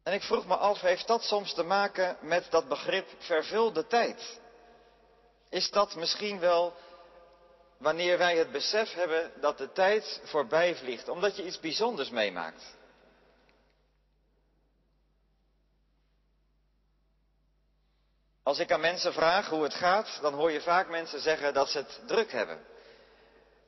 En 0.07 0.13
ik 0.13 0.23
vroeg 0.23 0.47
me 0.47 0.55
af, 0.55 0.81
heeft 0.81 1.07
dat 1.07 1.23
soms 1.23 1.53
te 1.53 1.63
maken 1.63 2.17
met 2.21 2.47
dat 2.49 2.67
begrip 2.67 3.07
vervulde 3.17 3.87
tijd? 3.87 4.39
Is 5.49 5.71
dat 5.71 5.95
misschien 5.95 6.39
wel 6.39 6.73
wanneer 7.77 8.17
wij 8.17 8.37
het 8.37 8.51
besef 8.51 8.93
hebben 8.93 9.31
dat 9.41 9.57
de 9.57 9.71
tijd 9.71 10.21
voorbij 10.23 10.75
vliegt, 10.75 11.09
omdat 11.09 11.35
je 11.35 11.45
iets 11.45 11.59
bijzonders 11.59 12.09
meemaakt? 12.09 12.63
Als 18.43 18.59
ik 18.59 18.71
aan 18.71 18.79
mensen 18.79 19.13
vraag 19.13 19.49
hoe 19.49 19.63
het 19.63 19.73
gaat, 19.73 20.19
dan 20.21 20.33
hoor 20.33 20.51
je 20.51 20.61
vaak 20.61 20.89
mensen 20.89 21.19
zeggen 21.19 21.53
dat 21.53 21.69
ze 21.69 21.77
het 21.77 22.01
druk 22.05 22.31
hebben. 22.31 22.65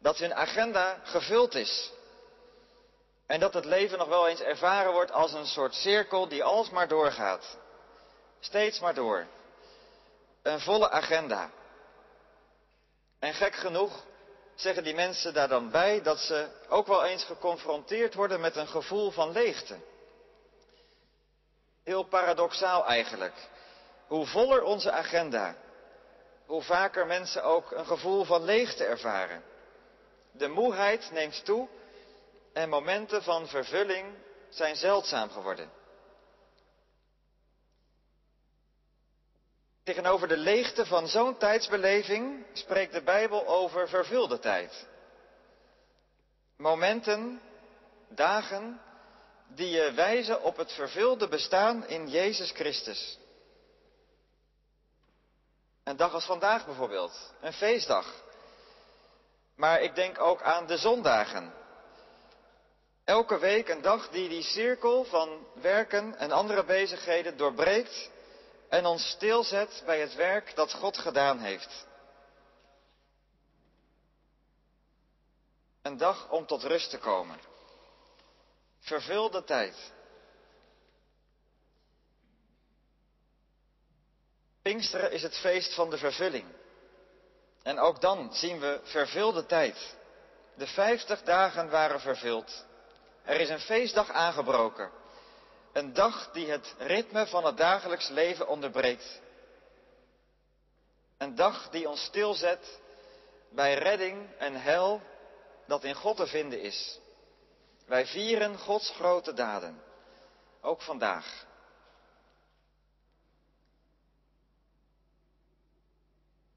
Dat 0.02 0.18
hun 0.18 0.34
agenda 0.34 1.00
gevuld 1.04 1.56
is. 1.56 1.92
En 3.30 3.40
dat 3.40 3.54
het 3.54 3.66
leven 3.66 3.98
nog 3.98 4.08
wel 4.08 4.28
eens 4.28 4.42
ervaren 4.42 4.92
wordt 4.92 5.12
als 5.12 5.34
een 5.34 5.46
soort 5.46 5.74
cirkel 5.74 6.28
die 6.28 6.44
alsmaar 6.44 6.88
doorgaat. 6.88 7.58
Steeds 8.40 8.80
maar 8.80 8.94
door. 8.94 9.28
Een 10.42 10.60
volle 10.60 10.90
agenda. 10.90 11.50
En 13.20 13.34
gek 13.34 13.56
genoeg 13.56 14.06
zeggen 14.56 14.84
die 14.84 14.94
mensen 14.94 15.34
daar 15.34 15.48
dan 15.48 15.72
bij 15.72 16.02
dat 16.02 16.20
ze 16.20 16.48
ook 16.70 16.88
wel 16.88 17.06
eens 17.06 17.24
geconfronteerd 17.24 18.14
worden 18.14 18.40
met 18.40 18.56
een 18.56 18.68
gevoel 18.68 19.12
van 19.12 19.32
leegte. 19.32 19.78
Heel 21.84 22.04
paradoxaal 22.04 22.86
eigenlijk. 22.86 23.36
Hoe 24.08 24.26
voller 24.26 24.64
onze 24.64 24.92
agenda, 24.92 25.56
hoe 26.46 26.62
vaker 26.62 27.06
mensen 27.06 27.44
ook 27.44 27.72
een 27.72 27.86
gevoel 27.86 28.24
van 28.24 28.44
leegte 28.44 28.86
ervaren. 28.86 29.44
De 30.32 30.48
moeheid 30.48 31.12
neemt 31.12 31.46
toe 31.46 31.68
en 32.54 32.70
momenten 32.70 33.24
van 33.24 33.48
vervulling 33.48 34.18
zijn 34.50 34.76
zeldzaam 34.76 35.30
geworden. 35.30 35.72
Tegenover 39.84 40.28
de 40.28 40.38
leegte 40.38 40.86
van 40.86 41.08
zo'n 41.08 41.38
tijdsbeleving 41.38 42.46
spreekt 42.54 42.94
de 42.94 43.02
Bijbel 43.02 43.48
over 43.48 43.90
vervulde 43.90 44.40
tijd. 44.40 44.88
Momenten, 46.58 47.42
dagen, 48.10 48.82
die 49.48 49.70
je 49.70 49.92
wijzen 49.92 50.42
op 50.42 50.58
het 50.58 50.72
vervulde 50.72 51.28
bestaan 51.28 51.88
in 51.88 52.10
Jezus 52.10 52.52
Christus. 52.52 53.18
Een 55.84 55.98
dag 55.98 56.14
als 56.14 56.26
vandaag 56.26 56.66
bijvoorbeeld, 56.66 57.34
een 57.42 57.54
feestdag. 57.54 58.24
Maar 59.56 59.82
ik 59.82 59.96
denk 59.96 60.20
ook 60.20 60.42
aan 60.42 60.68
de 60.68 60.78
zondagen. 60.78 61.54
Elke 63.10 63.40
week 63.40 63.70
een 63.70 63.82
dag 63.82 64.10
die 64.10 64.30
die 64.30 64.44
cirkel 64.44 65.04
van 65.04 65.48
werken 65.54 66.18
en 66.18 66.32
andere 66.32 66.64
bezigheden 66.64 67.38
doorbreekt 67.38 68.10
en 68.68 68.86
ons 68.86 69.10
stilzet 69.10 69.84
bij 69.86 70.00
het 70.00 70.16
werk 70.16 70.56
dat 70.56 70.74
God 70.74 70.98
gedaan 70.98 71.40
heeft. 71.40 71.86
Een 75.82 75.98
dag 75.98 76.30
om 76.30 76.46
tot 76.46 76.64
rust 76.64 76.90
te 76.90 76.98
komen. 76.98 77.40
Vervul 78.80 79.30
de 79.30 79.44
tijd. 79.44 79.92
Pinksteren 84.62 85.12
is 85.12 85.22
het 85.22 85.38
feest 85.38 85.74
van 85.74 85.90
de 85.90 85.98
vervulling. 85.98 86.46
En 87.64 87.80
ook 87.80 88.02
dan 88.02 88.34
zien 88.34 88.60
we 88.60 88.80
vervulde 88.84 89.46
tijd. 89.46 89.96
De 90.56 90.68
vijftig 90.68 91.22
dagen 91.24 91.70
waren 91.70 92.00
vervuld. 92.00 92.68
Er 93.30 93.40
is 93.40 93.50
een 93.50 93.60
feestdag 93.60 94.12
aangebroken. 94.12 94.92
Een 95.74 95.94
dag 95.94 96.32
die 96.32 96.52
het 96.52 96.76
ritme 96.78 97.28
van 97.28 97.46
het 97.46 97.58
dagelijks 97.58 98.08
leven 98.08 98.48
onderbreekt. 98.48 99.22
Een 101.18 101.36
dag 101.36 101.70
die 101.70 101.90
ons 101.90 102.04
stilzet 102.04 102.80
bij 103.50 103.74
redding 103.74 104.36
en 104.38 104.62
hel 104.62 105.02
dat 105.68 105.84
in 105.84 105.96
God 105.96 106.18
te 106.18 106.28
vinden 106.28 106.62
is. 106.62 107.00
Wij 107.86 108.06
vieren 108.06 108.58
Gods 108.58 108.90
grote 108.90 109.34
daden. 109.34 109.84
Ook 110.62 110.82
vandaag. 110.82 111.46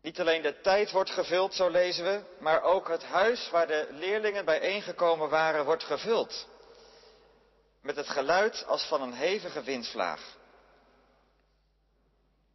Niet 0.03 0.21
alleen 0.21 0.43
de 0.43 0.61
tijd 0.61 0.91
wordt 0.91 1.11
gevuld, 1.11 1.55
zo 1.55 1.69
lezen 1.69 2.05
we, 2.05 2.23
maar 2.39 2.63
ook 2.63 2.89
het 2.89 3.05
huis 3.05 3.51
waar 3.51 3.67
de 3.67 3.89
leerlingen 3.91 4.45
bijeengekomen 4.45 5.29
waren 5.29 5.65
wordt 5.65 5.85
gevuld. 5.85 6.51
Met 7.83 7.97
het 7.97 8.09
geluid 8.09 8.65
als 8.67 8.85
van 8.85 9.03
een 9.03 9.13
hevige 9.13 9.63
windvlaag. 9.63 10.37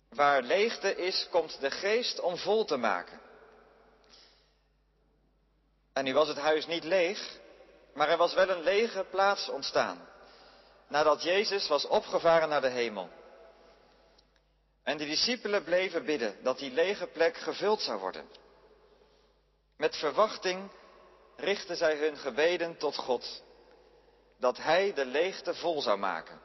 Waar 0.10 0.41
leegte 0.41 0.96
is, 0.96 1.27
komt 1.31 1.60
de 1.60 1.72
geest 1.72 2.19
om 2.19 2.38
vol 2.38 2.65
te 2.65 2.77
maken. 2.77 3.22
En 5.93 6.03
nu 6.03 6.13
was 6.13 6.27
het 6.27 6.38
huis 6.38 6.65
niet 6.65 6.84
leeg, 6.84 7.39
maar 7.93 8.10
er 8.10 8.17
was 8.17 8.34
wel 8.34 8.50
een 8.50 8.63
lege 8.63 9.05
plaats 9.10 9.50
ontstaan. 9.50 10.07
Nadat 10.88 11.24
Jezus 11.24 11.67
was 11.67 11.86
opgevaren 11.86 12.50
naar 12.50 12.62
de 12.62 12.69
hemel. 12.69 13.10
En 14.84 14.98
de 14.98 15.05
discipelen 15.05 15.63
bleven 15.63 16.05
bidden 16.05 16.43
dat 16.43 16.57
die 16.57 16.72
lege 16.72 17.07
plek 17.07 17.38
gevuld 17.38 17.81
zou 17.81 18.00
worden. 18.00 18.29
Met 19.77 19.96
verwachting 19.96 20.72
richtten 21.36 21.75
zij 21.75 21.98
hun 21.98 22.17
gebeden 22.17 22.77
tot 22.77 22.96
God, 22.96 23.43
dat 24.39 24.58
Hij 24.58 24.94
de 24.94 25.06
leegte 25.06 25.56
vol 25.56 25.82
zou 25.82 25.98
maken. 25.98 26.41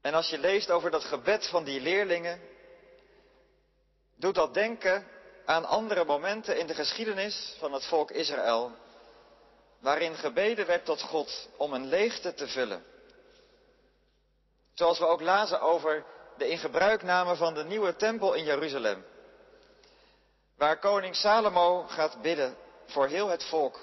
En 0.00 0.14
als 0.14 0.28
je 0.28 0.38
leest 0.38 0.70
over 0.70 0.90
dat 0.90 1.04
gebed 1.04 1.46
van 1.46 1.64
die 1.64 1.80
leerlingen, 1.80 2.40
doet 4.16 4.34
dat 4.34 4.54
denken 4.54 5.06
aan 5.44 5.64
andere 5.64 6.04
momenten 6.04 6.58
in 6.58 6.66
de 6.66 6.74
geschiedenis 6.74 7.54
van 7.58 7.72
het 7.72 7.84
volk 7.84 8.10
Israël, 8.10 8.72
waarin 9.78 10.14
gebeden 10.14 10.66
werd 10.66 10.84
tot 10.84 11.02
God 11.02 11.48
om 11.56 11.72
een 11.72 11.86
leegte 11.86 12.34
te 12.34 12.48
vullen. 12.48 12.84
Zoals 14.74 14.98
we 14.98 15.06
ook 15.06 15.20
lazen 15.20 15.60
over 15.60 16.04
de 16.36 16.48
ingebruikname 16.48 17.36
van 17.36 17.54
de 17.54 17.64
nieuwe 17.64 17.96
tempel 17.96 18.34
in 18.34 18.44
Jeruzalem. 18.44 19.04
waar 20.56 20.78
koning 20.78 21.16
Salomo 21.16 21.82
gaat 21.82 22.22
bidden 22.22 22.56
voor 22.86 23.06
heel 23.06 23.28
het 23.28 23.44
volk 23.44 23.80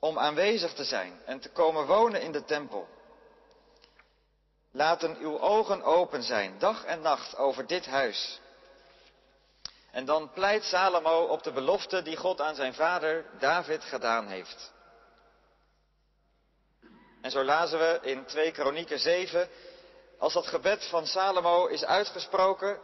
om 0.00 0.18
aanwezig 0.18 0.72
te 0.72 0.84
zijn 0.84 1.20
en 1.24 1.40
te 1.40 1.48
komen 1.48 1.86
wonen 1.86 2.22
in 2.22 2.32
de 2.32 2.44
tempel. 2.44 2.88
Laten 4.72 5.16
uw 5.16 5.40
ogen 5.40 5.82
open 5.82 6.22
zijn, 6.22 6.58
dag 6.58 6.84
en 6.84 7.00
nacht, 7.00 7.36
over 7.36 7.66
dit 7.66 7.86
huis. 7.86 8.40
En 9.90 10.04
dan 10.04 10.30
pleit 10.32 10.64
Salomo 10.64 11.24
op 11.24 11.42
de 11.42 11.52
belofte 11.52 12.02
die 12.02 12.16
God 12.16 12.40
aan 12.40 12.54
zijn 12.54 12.74
vader 12.74 13.24
David 13.38 13.84
gedaan 13.84 14.26
heeft. 14.26 14.72
En 17.22 17.30
zo 17.30 17.44
lazen 17.44 17.78
we 17.78 17.98
in 18.02 18.24
2 18.24 18.50
Kronieken 18.50 18.98
7, 18.98 19.48
als 20.18 20.32
dat 20.32 20.46
gebed 20.46 20.84
van 20.84 21.06
Salomo 21.06 21.66
is 21.66 21.84
uitgesproken 21.84 22.80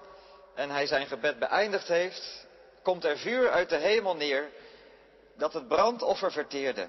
en 0.54 0.70
hij 0.70 0.86
zijn 0.86 1.06
gebed 1.06 1.38
beëindigd 1.38 1.88
heeft, 1.88 2.46
komt 2.82 3.04
er 3.04 3.18
vuur 3.18 3.50
uit 3.50 3.68
de 3.68 3.76
hemel 3.76 4.16
neer 4.16 4.50
dat 5.36 5.52
het 5.52 5.68
brandoffer 5.68 6.32
verteerde. 6.32 6.88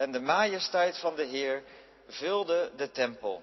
En 0.00 0.12
de 0.12 0.20
majesteit 0.20 0.98
van 0.98 1.14
de 1.14 1.24
Heer 1.24 1.62
vulde 2.06 2.72
de 2.76 2.90
tempel. 2.90 3.42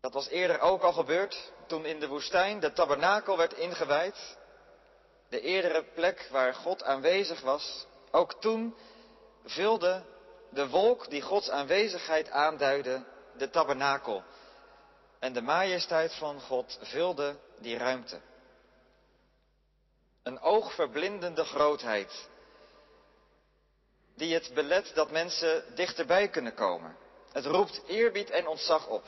Dat 0.00 0.12
was 0.12 0.28
eerder 0.28 0.60
ook 0.60 0.82
al 0.82 0.92
gebeurd 0.92 1.52
toen 1.66 1.84
in 1.84 2.00
de 2.00 2.08
woestijn 2.08 2.60
de 2.60 2.72
tabernakel 2.72 3.36
werd 3.36 3.52
ingewijd. 3.52 4.36
De 5.28 5.40
eerdere 5.40 5.84
plek 5.84 6.28
waar 6.30 6.54
God 6.54 6.82
aanwezig 6.82 7.40
was. 7.40 7.86
Ook 8.10 8.40
toen 8.40 8.76
vulde 9.44 10.04
de 10.50 10.68
wolk 10.68 11.10
die 11.10 11.22
Gods 11.22 11.50
aanwezigheid 11.50 12.30
aanduidde 12.30 13.04
de 13.36 13.50
tabernakel. 13.50 14.22
En 15.18 15.32
de 15.32 15.42
majesteit 15.42 16.14
van 16.14 16.40
God 16.40 16.78
vulde 16.82 17.36
die 17.58 17.78
ruimte. 17.78 18.20
Een 20.22 20.40
oogverblindende 20.40 21.44
grootheid. 21.44 22.32
Die 24.14 24.34
het 24.34 24.50
belet 24.54 24.94
dat 24.94 25.10
mensen 25.10 25.64
dichterbij 25.74 26.28
kunnen 26.28 26.54
komen. 26.54 26.96
Het 27.32 27.46
roept 27.46 27.82
eerbied 27.86 28.30
en 28.30 28.46
ontzag 28.46 28.86
op. 28.86 29.04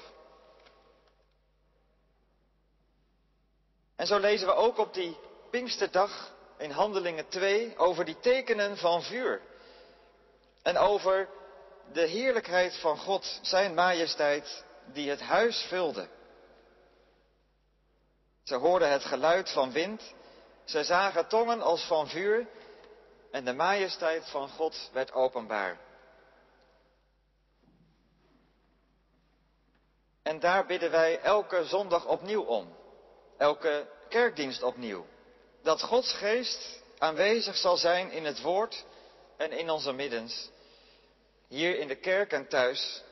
En 3.97 4.07
zo 4.07 4.19
lezen 4.19 4.47
we 4.47 4.55
ook 4.55 4.79
op 4.79 4.95
die 4.95 5.17
Pinksterdag 5.51 6.35
in 6.59 6.71
Handelingen 6.71 7.29
2 7.29 7.79
over 7.79 8.05
die 8.05 8.21
tekenen 8.21 8.77
van 8.77 9.03
vuur. 9.03 9.41
En 10.63 10.79
over 10.79 11.29
de 11.93 12.07
heerlijkheid 12.07 12.77
van 12.77 12.99
God, 12.99 13.39
zijn 13.43 13.75
majesteit, 13.75 14.65
die 14.93 15.11
het 15.11 15.21
huis 15.21 15.67
vulde. 15.69 16.09
Ze 18.45 18.55
hoorden 18.55 18.91
het 18.91 19.05
geluid 19.05 19.51
van 19.51 19.73
wind, 19.73 20.15
ze 20.65 20.85
zagen 20.85 21.29
tongen 21.29 21.63
als 21.63 21.85
van 21.85 22.09
vuur 22.09 22.47
en 23.37 23.45
de 23.45 23.52
majesteit 23.52 24.28
van 24.28 24.49
God 24.49 24.90
werd 24.93 25.12
openbaar. 25.12 25.78
En 30.23 30.40
daar 30.40 30.66
bidden 30.66 30.90
wij 30.90 31.21
elke 31.21 31.64
zondag 31.64 32.07
opnieuw 32.07 32.43
om 32.43 32.76
elke 33.38 33.88
kerkdienst 34.09 34.62
opnieuw. 34.62 35.07
Dat 35.62 35.83
Gods 35.83 36.12
geest 36.12 36.83
aanwezig 36.99 37.57
zal 37.57 37.76
zijn 37.76 38.11
in 38.11 38.25
het 38.25 38.40
woord 38.40 38.85
en 39.37 39.52
in 39.52 39.71
onze 39.71 39.93
middens. 39.93 40.50
Hier 41.49 41.78
in 41.78 41.88
de 41.88 41.97
kerk 41.97 42.33
en 42.33 42.49
thuis. 42.49 43.02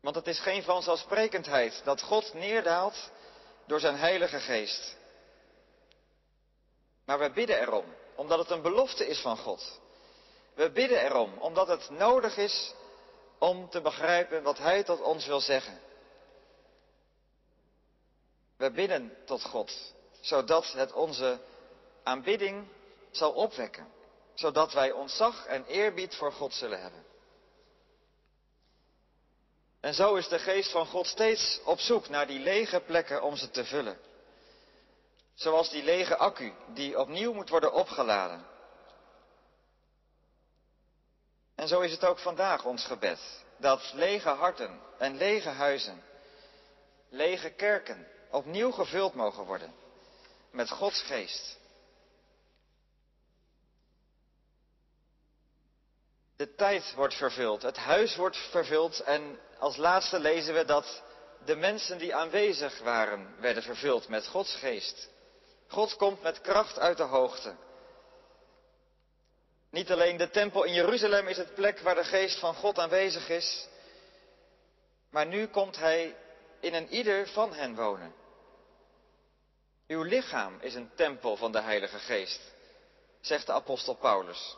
Want 0.00 0.14
het 0.14 0.26
is 0.26 0.40
geen 0.40 0.62
vanzelfsprekendheid 0.62 1.80
dat 1.84 2.02
God 2.02 2.34
neerdaalt 2.34 3.10
door 3.66 3.80
zijn 3.80 3.96
Heilige 3.96 4.40
Geest. 4.40 4.96
Maar 7.04 7.18
we 7.18 7.30
bidden 7.30 7.60
erom, 7.60 7.84
omdat 8.20 8.38
het 8.38 8.50
een 8.50 8.62
belofte 8.62 9.06
is 9.06 9.20
van 9.20 9.36
God. 9.36 9.80
We 10.54 10.70
bidden 10.70 11.04
erom, 11.04 11.38
omdat 11.38 11.68
het 11.68 11.90
nodig 11.90 12.36
is 12.36 12.74
om 13.38 13.70
te 13.70 13.80
begrijpen 13.80 14.42
wat 14.42 14.58
Hij 14.58 14.82
tot 14.82 15.00
ons 15.00 15.26
wil 15.26 15.40
zeggen. 15.40 15.80
We 18.56 18.70
bidden 18.70 19.16
tot 19.24 19.44
God, 19.44 19.94
zodat 20.20 20.72
het 20.72 20.92
onze 20.92 21.40
aanbidding 22.02 22.68
zal 23.10 23.32
opwekken, 23.32 23.92
zodat 24.34 24.72
wij 24.72 24.92
ontzag 24.92 25.46
en 25.46 25.64
eerbied 25.64 26.14
voor 26.14 26.32
God 26.32 26.54
zullen 26.54 26.80
hebben. 26.80 27.04
En 29.80 29.94
zo 29.94 30.14
is 30.14 30.28
de 30.28 30.38
geest 30.38 30.70
van 30.70 30.86
God 30.86 31.06
steeds 31.06 31.60
op 31.64 31.78
zoek 31.78 32.08
naar 32.08 32.26
die 32.26 32.40
lege 32.40 32.80
plekken 32.80 33.22
om 33.22 33.36
ze 33.36 33.50
te 33.50 33.64
vullen. 33.64 33.98
Zoals 35.40 35.70
die 35.70 35.82
lege 35.82 36.16
accu 36.16 36.52
die 36.74 36.98
opnieuw 36.98 37.32
moet 37.32 37.48
worden 37.48 37.72
opgeladen. 37.72 38.46
En 41.54 41.68
zo 41.68 41.80
is 41.80 41.92
het 41.92 42.04
ook 42.04 42.18
vandaag 42.18 42.64
ons 42.64 42.84
gebed. 42.84 43.20
Dat 43.56 43.92
lege 43.94 44.28
harten 44.28 44.80
en 44.98 45.16
lege 45.16 45.48
huizen, 45.48 46.02
lege 47.08 47.50
kerken 47.50 48.06
opnieuw 48.30 48.70
gevuld 48.70 49.14
mogen 49.14 49.44
worden 49.44 49.74
met 50.50 50.70
Gods 50.70 51.02
geest. 51.02 51.58
De 56.36 56.54
tijd 56.54 56.94
wordt 56.94 57.14
vervuld, 57.14 57.62
het 57.62 57.76
huis 57.76 58.16
wordt 58.16 58.36
vervuld 58.36 59.00
en 59.00 59.38
als 59.58 59.76
laatste 59.76 60.18
lezen 60.18 60.54
we 60.54 60.64
dat 60.64 61.02
de 61.44 61.56
mensen 61.56 61.98
die 61.98 62.14
aanwezig 62.14 62.78
waren 62.78 63.40
werden 63.40 63.62
vervuld 63.62 64.08
met 64.08 64.26
Gods 64.26 64.54
geest. 64.54 65.08
God 65.70 65.96
komt 65.96 66.22
met 66.22 66.40
kracht 66.40 66.78
uit 66.78 66.96
de 66.96 67.02
hoogte. 67.02 67.54
Niet 69.70 69.90
alleen 69.90 70.16
de 70.16 70.30
tempel 70.30 70.64
in 70.64 70.72
Jeruzalem 70.72 71.28
is 71.28 71.36
het 71.36 71.54
plek 71.54 71.80
waar 71.80 71.94
de 71.94 72.04
geest 72.04 72.38
van 72.38 72.54
God 72.54 72.78
aanwezig 72.78 73.28
is, 73.28 73.68
maar 75.10 75.26
nu 75.26 75.46
komt 75.46 75.76
Hij 75.76 76.16
in 76.60 76.74
een 76.74 76.88
ieder 76.88 77.28
van 77.28 77.54
hen 77.54 77.74
wonen. 77.74 78.14
Uw 79.86 80.02
lichaam 80.02 80.58
is 80.60 80.74
een 80.74 80.90
tempel 80.94 81.36
van 81.36 81.52
de 81.52 81.60
Heilige 81.60 81.98
Geest, 81.98 82.40
zegt 83.20 83.46
de 83.46 83.52
apostel 83.52 83.94
Paulus. 83.94 84.56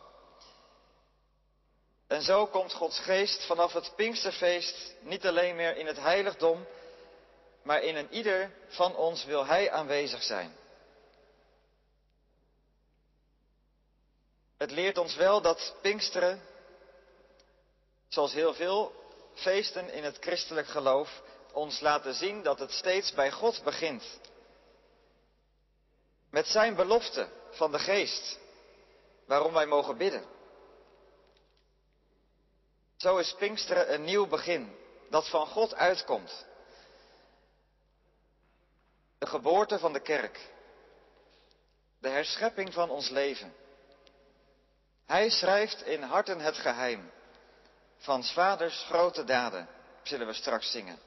En 2.07 2.23
zo 2.23 2.47
komt 2.47 2.73
Gods 2.73 2.99
geest 2.99 3.47
vanaf 3.47 3.73
het 3.73 3.93
Pinksterfeest 3.97 4.95
niet 5.01 5.27
alleen 5.27 5.57
meer 5.57 5.77
in 5.77 5.87
het 5.87 5.97
heiligdom, 5.97 6.67
maar 7.63 7.83
in 7.83 7.97
een 7.97 8.13
ieder 8.13 8.51
van 8.69 8.97
ons 8.97 9.25
wil 9.25 9.47
Hij 9.47 9.71
aanwezig 9.71 10.23
zijn. 10.23 10.61
Het 14.63 14.71
leert 14.71 14.99
ons 14.99 15.15
wel 15.15 15.41
dat 15.41 15.75
Pinksteren, 15.81 16.43
zoals 18.09 18.33
heel 18.33 18.55
veel 18.55 18.93
feesten 19.35 19.93
in 19.93 20.05
het 20.05 20.17
christelijk 20.21 20.67
geloof, 20.67 21.23
ons 21.53 21.81
laten 21.81 22.15
zien 22.15 22.43
dat 22.43 22.59
het 22.59 22.73
steeds 22.73 23.13
bij 23.13 23.31
God 23.31 23.63
begint. 23.65 24.21
Met 26.31 26.47
zijn 26.47 26.75
belofte 26.75 27.29
van 27.51 27.73
de 27.73 27.79
geest, 27.79 28.39
waarom 29.27 29.53
wij 29.53 29.67
mogen 29.67 29.97
bidden. 29.97 30.25
Zo 32.97 33.17
is 33.17 33.35
Pinksteren 33.39 33.95
een 33.95 34.05
nieuw 34.05 34.27
begin, 34.27 34.77
dat 35.11 35.29
van 35.29 35.47
God 35.47 35.75
uitkomt. 35.75 36.47
De 39.19 39.27
geboorte 39.27 39.79
van 39.79 39.93
de 39.93 40.01
kerk. 40.01 40.51
De 41.99 42.09
herschepping 42.09 42.73
van 42.73 42.91
ons 42.91 43.09
leven. 43.09 43.62
Hij 45.07 45.31
schrijft 45.31 45.83
in 45.83 46.03
harten 46.03 46.41
het 46.41 46.57
geheim 46.57 47.11
van 47.97 48.25
vaders 48.25 48.85
grote 48.89 49.25
daden, 49.25 49.69
zullen 50.03 50.27
we 50.27 50.33
straks 50.33 50.71
zingen. 50.71 50.99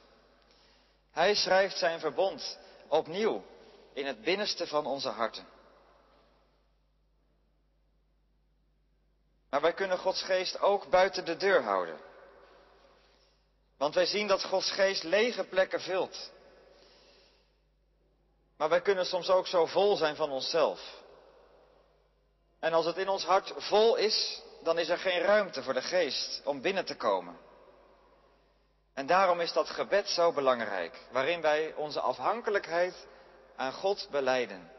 Hij 1.12 1.36
schrijft 1.36 1.78
zijn 1.78 2.00
verbond 2.00 2.58
opnieuw 2.88 3.44
in 3.94 4.06
het 4.06 4.22
binnenste 4.22 4.68
van 4.68 4.86
onze 4.86 5.10
harten. 5.10 5.48
Maar 9.50 9.62
wij 9.62 9.74
kunnen 9.74 9.98
Gods 9.98 10.22
geest 10.22 10.60
ook 10.60 10.90
buiten 10.90 11.26
de 11.26 11.38
deur 11.38 11.64
houden. 11.64 12.00
Want 13.78 13.96
wij 13.96 14.06
zien 14.06 14.28
dat 14.28 14.44
Gods 14.44 14.72
geest 14.72 15.04
lege 15.04 15.44
plekken 15.44 15.82
vult. 15.82 16.32
Maar 18.58 18.70
wij 18.70 18.82
kunnen 18.82 19.06
soms 19.06 19.30
ook 19.30 19.48
zo 19.48 19.66
vol 19.66 19.96
zijn 19.96 20.16
van 20.16 20.32
onszelf. 20.32 21.04
En 22.66 22.74
als 22.74 22.86
het 22.86 22.98
in 22.98 23.10
ons 23.10 23.24
hart 23.24 23.54
vol 23.56 23.96
is, 23.96 24.42
dan 24.64 24.80
is 24.80 24.90
er 24.90 24.98
geen 24.98 25.20
ruimte 25.20 25.64
voor 25.64 25.74
de 25.74 25.82
geest 25.82 26.42
om 26.46 26.62
binnen 26.62 26.86
te 26.86 26.96
komen. 26.96 27.38
En 28.94 29.06
daarom 29.06 29.40
is 29.40 29.54
dat 29.54 29.70
gebed 29.70 30.10
zo 30.10 30.34
belangrijk, 30.34 31.00
waarin 31.12 31.42
wij 31.42 31.74
onze 31.74 32.00
afhankelijkheid 32.00 33.08
aan 33.56 33.74
God 33.74 34.08
beleiden. 34.12 34.72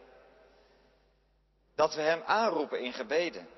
Dat 1.75 1.95
we 1.95 2.01
Hem 2.01 2.23
aanroepen 2.25 2.81
in 2.81 2.93
gebeden. 2.93 3.49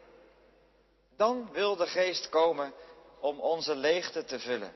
Dan 1.16 1.52
wil 1.52 1.76
de 1.76 1.86
Geest 1.86 2.28
komen 2.28 2.72
om 3.20 3.40
onze 3.40 3.76
leegte 3.76 4.24
te 4.24 4.38
vullen. 4.38 4.74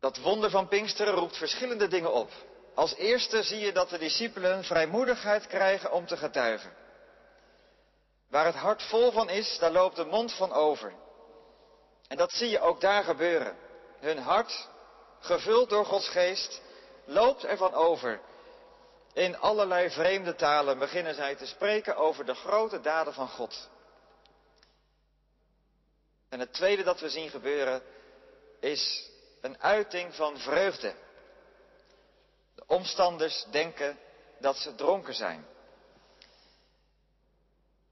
Dat 0.00 0.18
wonder 0.18 0.50
van 0.50 0.68
Pinksteren 0.68 1.14
roept 1.14 1.36
verschillende 1.36 1.88
dingen 1.88 2.12
op. 2.12 2.30
Als 2.74 2.94
eerste 2.94 3.42
zie 3.42 3.58
je 3.58 3.72
dat 3.72 3.88
de 3.88 3.98
discipelen 3.98 4.64
vrijmoedigheid 4.64 5.46
krijgen 5.46 5.92
om 5.92 6.06
te 6.06 6.16
getuigen. 6.16 6.72
Waar 8.28 8.44
het 8.44 8.54
hart 8.54 8.82
vol 8.82 9.12
van 9.12 9.28
is, 9.30 9.58
daar 9.58 9.70
loopt 9.70 9.96
de 9.96 10.04
mond 10.04 10.32
van 10.32 10.52
over. 10.52 10.92
En 12.08 12.16
dat 12.16 12.32
zie 12.32 12.48
je 12.48 12.60
ook 12.60 12.80
daar 12.80 13.04
gebeuren. 13.04 13.56
Hun 13.98 14.18
hart, 14.18 14.68
gevuld 15.20 15.68
door 15.68 15.84
Gods 15.84 16.08
geest, 16.08 16.60
loopt 17.04 17.44
ervan 17.44 17.74
over. 17.74 18.20
In 19.12 19.38
allerlei 19.38 19.90
vreemde 19.90 20.34
talen 20.34 20.78
beginnen 20.78 21.14
zij 21.14 21.34
te 21.34 21.46
spreken 21.46 21.96
over 21.96 22.24
de 22.24 22.34
grote 22.34 22.80
daden 22.80 23.14
van 23.14 23.28
God. 23.28 23.68
En 26.28 26.40
het 26.40 26.52
tweede 26.52 26.82
dat 26.82 27.00
we 27.00 27.08
zien 27.08 27.30
gebeuren 27.30 27.82
is 28.60 29.10
een 29.40 29.62
uiting 29.62 30.14
van 30.14 30.38
vreugde. 30.38 30.94
De 32.54 32.64
omstanders 32.66 33.46
denken 33.50 33.98
dat 34.38 34.56
ze 34.56 34.74
dronken 34.74 35.14
zijn. 35.14 35.46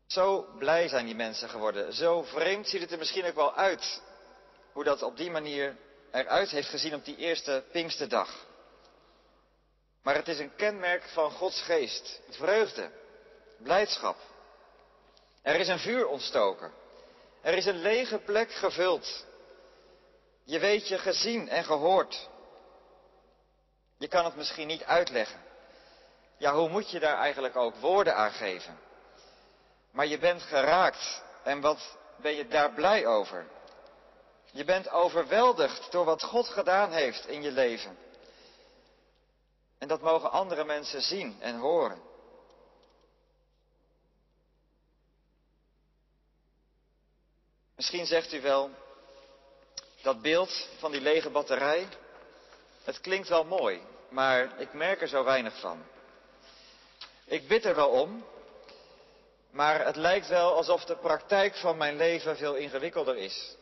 Zo 0.07 0.46
blij 0.59 0.88
zijn 0.88 1.07
die 1.07 1.14
mensen 1.14 1.48
geworden. 1.48 1.92
Zo 1.92 2.22
vreemd 2.22 2.68
ziet 2.68 2.81
het 2.81 2.92
er 2.92 2.98
misschien 2.98 3.25
ook 3.25 3.35
wel 3.35 3.55
uit. 3.55 4.03
Hoe 4.72 4.85
dat 4.85 5.03
op 5.03 5.16
die 5.16 5.31
manier 5.31 5.77
eruit 6.11 6.51
heeft 6.51 6.68
gezien 6.68 6.94
op 6.94 7.05
die 7.05 7.16
eerste 7.16 7.64
Pinksterdag. 7.72 8.46
Maar 10.03 10.14
het 10.14 10.29
is 10.29 10.38
een 10.38 10.55
kenmerk 10.57 11.03
van 11.09 11.31
Gods 11.31 11.62
geest. 11.62 12.20
Vreugde, 12.29 12.90
blijdschap. 13.59 14.16
Er 15.42 15.55
is 15.55 15.68
een 15.68 15.79
vuur 15.79 16.07
ontstoken. 16.07 16.72
Er 17.40 17.55
is 17.55 17.66
een 17.66 17.81
lege 17.81 18.18
plek 18.18 18.53
gevuld. 18.53 19.27
Je 20.44 20.59
weet 20.59 20.88
je 20.88 20.98
gezien 20.98 21.48
en 21.48 21.64
gehoord. 21.64 22.29
Je 24.03 24.09
kan 24.09 24.25
het 24.25 24.37
misschien 24.37 24.67
niet 24.67 24.85
uitleggen. 24.85 25.41
Ja, 26.37 26.55
hoe 26.55 26.69
moet 26.69 26.91
je 26.91 27.01
daar 27.01 27.19
eigenlijk 27.19 27.57
ook 27.57 27.75
woorden 27.75 28.17
aan 28.17 28.31
geven? 28.31 28.79
Maar 29.91 30.07
je 30.07 30.19
bent 30.19 30.43
geraakt 30.43 31.23
en 31.43 31.61
wat 31.61 31.97
ben 32.17 32.35
je 32.35 32.49
daar 32.49 32.73
blij 32.73 33.07
over? 33.07 33.47
Je 34.53 34.65
bent 34.65 34.91
overweldigd 34.91 35.93
door 35.93 36.05
wat 36.05 36.23
God 36.23 36.49
gedaan 36.49 36.93
heeft 36.93 37.27
in 37.27 37.43
je 37.43 37.51
leven. 37.51 37.99
En 39.79 39.88
dat 39.88 40.01
mogen 40.01 40.31
andere 40.31 40.65
mensen 40.65 41.03
zien 41.03 41.37
en 41.41 41.59
horen. 41.59 42.03
Misschien 47.77 48.07
zegt 48.07 48.33
u 48.33 48.41
wel, 48.41 48.71
dat 50.03 50.23
beeld 50.23 50.69
van 50.79 50.93
die 50.93 51.01
lege 51.01 51.31
batterij, 51.31 51.88
het 52.85 53.01
klinkt 53.01 53.29
wel 53.29 53.45
mooi, 53.45 53.83
maar 54.09 54.61
ik 54.61 54.73
merk 54.73 55.01
er 55.01 55.09
zo 55.09 55.25
weinig 55.25 55.61
van. 55.61 55.83
Ik 57.25 57.49
bid 57.49 57.64
er 57.64 57.75
wel 57.75 57.88
om, 57.88 58.25
maar 59.51 59.85
het 59.85 59.97
lijkt 59.97 60.29
wel 60.29 60.55
alsof 60.55 60.85
de 60.85 60.97
praktijk 60.97 61.57
van 61.57 61.77
mijn 61.77 61.97
leven 61.97 62.37
veel 62.37 62.55
ingewikkelder 62.55 63.16
is. 63.16 63.57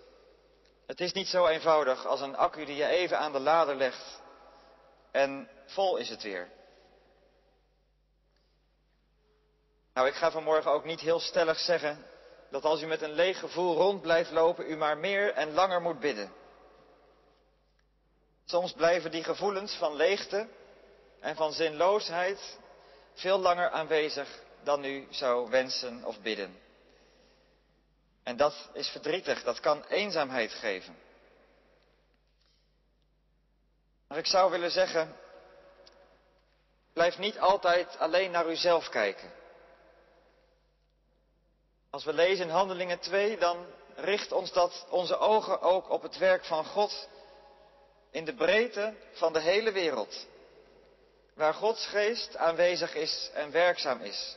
Het 0.87 1.00
is 1.00 1.12
niet 1.12 1.28
zo 1.28 1.46
eenvoudig 1.46 2.06
als 2.06 2.20
een 2.20 2.37
accu 2.37 2.64
die 2.64 2.76
je 2.76 2.87
even 2.87 3.18
aan 3.18 3.33
de 3.33 3.40
lader 3.40 3.76
legt 3.76 4.20
en 5.11 5.48
vol 5.66 5.96
is 5.96 6.09
het 6.09 6.22
weer. 6.22 6.48
Nou, 9.94 10.09
ik 10.09 10.14
ga 10.14 10.30
vanmorgen 10.30 10.70
ook 10.70 10.85
niet 10.85 11.00
heel 11.00 11.20
stellig 11.20 11.59
zeggen 11.59 12.06
dat 12.50 12.64
als 12.64 12.83
u 12.83 12.87
met 12.87 13.02
een 13.02 13.12
leeg 13.12 13.38
gevoel 13.38 13.76
rond 13.76 14.02
blijft 14.02 14.30
lopen, 14.30 14.70
u 14.70 14.76
maar 14.76 14.98
meer 14.98 15.33
en 15.33 15.52
langer 15.52 15.83
moet 15.83 16.00
bidden. 16.00 16.33
Soms 18.50 18.72
blijven 18.72 19.10
die 19.10 19.24
gevoelens 19.24 19.74
van 19.74 19.94
leegte 19.94 20.48
en 21.20 21.36
van 21.36 21.52
zinloosheid 21.52 22.58
veel 23.14 23.38
langer 23.38 23.70
aanwezig 23.70 24.42
dan 24.62 24.84
u 24.84 25.06
zou 25.10 25.50
wensen 25.50 26.04
of 26.04 26.20
bidden. 26.20 26.60
En 28.22 28.36
dat 28.36 28.70
is 28.72 28.88
verdrietig, 28.88 29.42
dat 29.42 29.60
kan 29.60 29.84
eenzaamheid 29.84 30.52
geven. 30.52 30.96
Maar 34.08 34.18
ik 34.18 34.26
zou 34.26 34.50
willen 34.50 34.70
zeggen, 34.70 35.16
blijf 36.92 37.18
niet 37.18 37.38
altijd 37.38 37.98
alleen 37.98 38.30
naar 38.30 38.50
uzelf 38.50 38.88
kijken. 38.88 39.32
Als 41.90 42.04
we 42.04 42.12
lezen 42.12 42.44
in 42.44 42.52
Handelingen 42.52 42.98
2, 42.98 43.38
dan 43.38 43.66
richt 43.94 44.32
ons 44.32 44.52
dat 44.52 44.86
onze 44.88 45.18
ogen 45.18 45.60
ook 45.60 45.90
op 45.90 46.02
het 46.02 46.18
werk 46.18 46.44
van 46.44 46.64
God 46.64 47.08
in 48.10 48.24
de 48.24 48.34
breedte 48.34 48.94
van 49.12 49.32
de 49.32 49.40
hele 49.40 49.72
wereld, 49.72 50.26
waar 51.34 51.54
Gods 51.54 51.86
geest 51.86 52.36
aanwezig 52.36 52.94
is 52.94 53.30
en 53.34 53.50
werkzaam 53.50 54.00
is. 54.00 54.36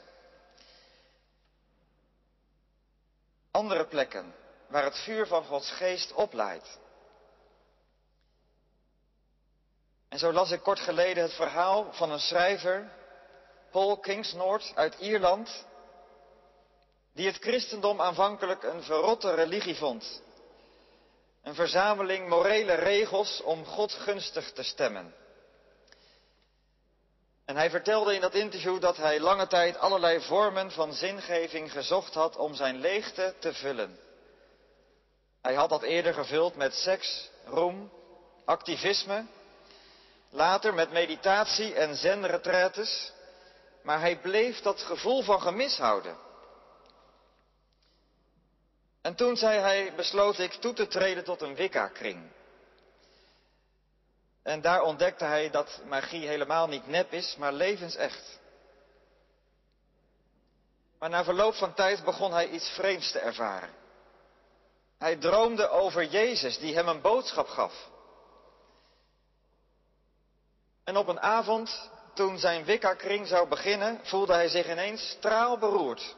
Andere 3.52 3.86
plekken 3.86 4.36
waar 4.68 4.84
het 4.84 4.98
vuur 4.98 5.28
van 5.28 5.44
Gods 5.44 5.72
geest 5.72 6.14
oplaait. 6.14 6.80
En 10.10 10.20
zo 10.20 10.32
las 10.32 10.52
ik 10.52 10.62
kort 10.62 10.80
geleden 10.80 11.24
het 11.24 11.34
verhaal 11.34 11.94
van 11.94 12.12
een 12.12 12.20
schrijver, 12.20 12.92
Paul 13.72 13.98
Kingsnorth 13.98 14.72
uit 14.76 14.96
Ierland, 15.00 15.66
die 17.14 17.28
het 17.28 17.38
christendom 17.38 18.02
aanvankelijk 18.02 18.64
een 18.64 18.84
verrotte 18.84 19.34
religie 19.34 19.76
vond. 19.76 20.23
Een 21.44 21.56
verzameling 21.56 22.30
morele 22.30 22.74
regels 22.74 23.42
om 23.42 23.66
God 23.66 23.94
gunstig 23.94 24.52
te 24.52 24.64
stemmen. 24.64 25.14
En 27.46 27.56
hij 27.56 27.70
vertelde 27.70 28.16
in 28.16 28.22
dat 28.22 28.34
interview 28.34 28.82
dat 28.82 28.98
hij 28.98 29.20
lange 29.20 29.48
tijd 29.48 29.78
allerlei 29.78 30.22
vormen 30.22 30.72
van 30.72 30.94
zingeving 30.94 31.72
gezocht 31.72 32.14
had 32.14 32.36
om 32.36 32.56
zijn 32.56 32.80
leegte 32.80 33.34
te 33.40 33.54
vullen. 33.54 34.00
Hij 35.42 35.54
had 35.54 35.70
dat 35.70 35.82
eerder 35.84 36.14
gevuld 36.14 36.56
met 36.56 36.74
seks, 36.74 37.30
roem, 37.46 37.92
activisme, 38.46 39.26
later 40.30 40.74
met 40.74 40.92
meditatie 40.92 41.74
en 41.74 41.96
zenretretes, 41.96 43.12
maar 43.82 44.00
hij 44.00 44.18
bleef 44.18 44.62
dat 44.62 44.82
gevoel 44.82 45.22
van 45.22 45.42
gemis 45.42 45.78
houden. 45.78 46.18
En 49.04 49.16
toen 49.16 49.36
zei 49.36 49.60
hij, 49.60 49.94
besloot 49.96 50.40
ik 50.40 50.52
toe 50.52 50.74
te 50.74 50.88
treden 50.88 51.24
tot 51.24 51.42
een 51.42 51.56
Wicca-kring. 51.56 52.32
En 54.44 54.62
daar 54.62 54.82
ontdekte 54.82 55.26
hij 55.26 55.50
dat 55.50 55.82
magie 55.88 56.28
helemaal 56.28 56.68
niet 56.68 56.88
nep 56.88 57.12
is, 57.12 57.36
maar 57.36 57.54
levensecht. 57.54 58.40
Maar 61.00 61.10
na 61.10 61.24
verloop 61.24 61.56
van 61.56 61.74
tijd 61.74 62.04
begon 62.04 62.34
hij 62.34 62.50
iets 62.50 62.70
vreemds 62.70 63.12
te 63.12 63.20
ervaren. 63.20 63.74
Hij 64.98 65.16
droomde 65.16 65.70
over 65.70 66.06
Jezus 66.06 66.58
die 66.58 66.76
hem 66.76 66.88
een 66.88 67.02
boodschap 67.02 67.48
gaf. 67.48 67.90
En 70.84 70.98
op 70.98 71.08
een 71.08 71.22
avond, 71.22 71.90
toen 72.14 72.40
zijn 72.40 72.66
Wicca-kring 72.66 73.28
zou 73.28 73.48
beginnen, 73.48 74.00
voelde 74.04 74.34
hij 74.34 74.48
zich 74.48 74.70
ineens 74.70 75.10
straalberoerd. 75.10 76.16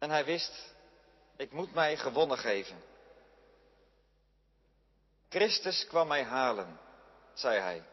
En 0.00 0.10
hij 0.10 0.24
wist, 0.24 0.74
ik 1.36 1.52
moet 1.52 1.74
mij 1.74 1.96
gewonnen 1.96 2.38
geven. 2.38 2.82
Christus 5.28 5.86
kwam 5.86 6.08
mij 6.08 6.24
halen, 6.24 6.80
zei 7.34 7.58
hij. 7.58 7.84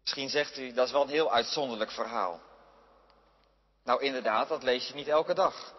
Misschien 0.00 0.28
zegt 0.28 0.58
u, 0.58 0.72
dat 0.72 0.86
is 0.86 0.92
wel 0.92 1.02
een 1.02 1.08
heel 1.08 1.32
uitzonderlijk 1.32 1.90
verhaal. 1.90 2.40
Nou 3.84 4.02
inderdaad, 4.02 4.48
dat 4.48 4.62
lees 4.62 4.88
je 4.88 4.94
niet 4.94 5.08
elke 5.08 5.34
dag. 5.34 5.74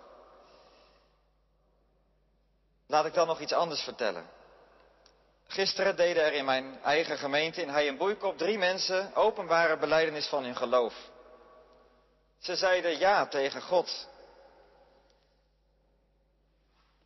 Laat 2.88 3.05
ik 3.05 3.13
dan 3.13 3.27
nog 3.27 3.39
iets 3.39 3.53
anders 3.53 3.81
vertellen. 3.81 4.29
Gisteren 5.47 5.95
deden 5.95 6.23
er 6.23 6.33
in 6.33 6.45
mijn 6.45 6.81
eigen 6.81 7.17
gemeente 7.17 7.62
in 7.62 7.69
Hij 7.69 7.88
en 7.88 7.97
Boeikop 7.97 8.38
drie 8.38 8.57
mensen 8.57 9.15
openbare 9.15 9.77
beleidenis 9.77 10.27
van 10.27 10.43
hun 10.43 10.55
geloof. 10.55 11.12
Ze 12.43 12.56
zeiden 12.56 12.99
ja 12.99 13.27
tegen 13.27 13.62
God. 13.62 14.08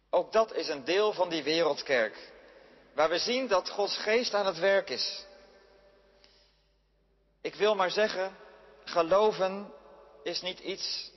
Ook 0.09 0.31
dat 0.31 0.53
is 0.53 0.67
een 0.67 0.83
deel 0.83 1.13
van 1.13 1.29
die 1.29 1.43
wereldkerk, 1.43 2.31
waar 2.93 3.09
we 3.09 3.19
zien 3.19 3.47
dat 3.47 3.69
Gods 3.69 3.97
geest 3.97 4.33
aan 4.33 4.45
het 4.45 4.59
werk 4.59 4.89
is. 4.89 5.25
Ik 7.41 7.55
wil 7.55 7.75
maar 7.75 7.91
zeggen, 7.91 8.37
geloven 8.83 9.73
is 10.23 10.41
niet 10.41 10.59
iets 10.59 11.11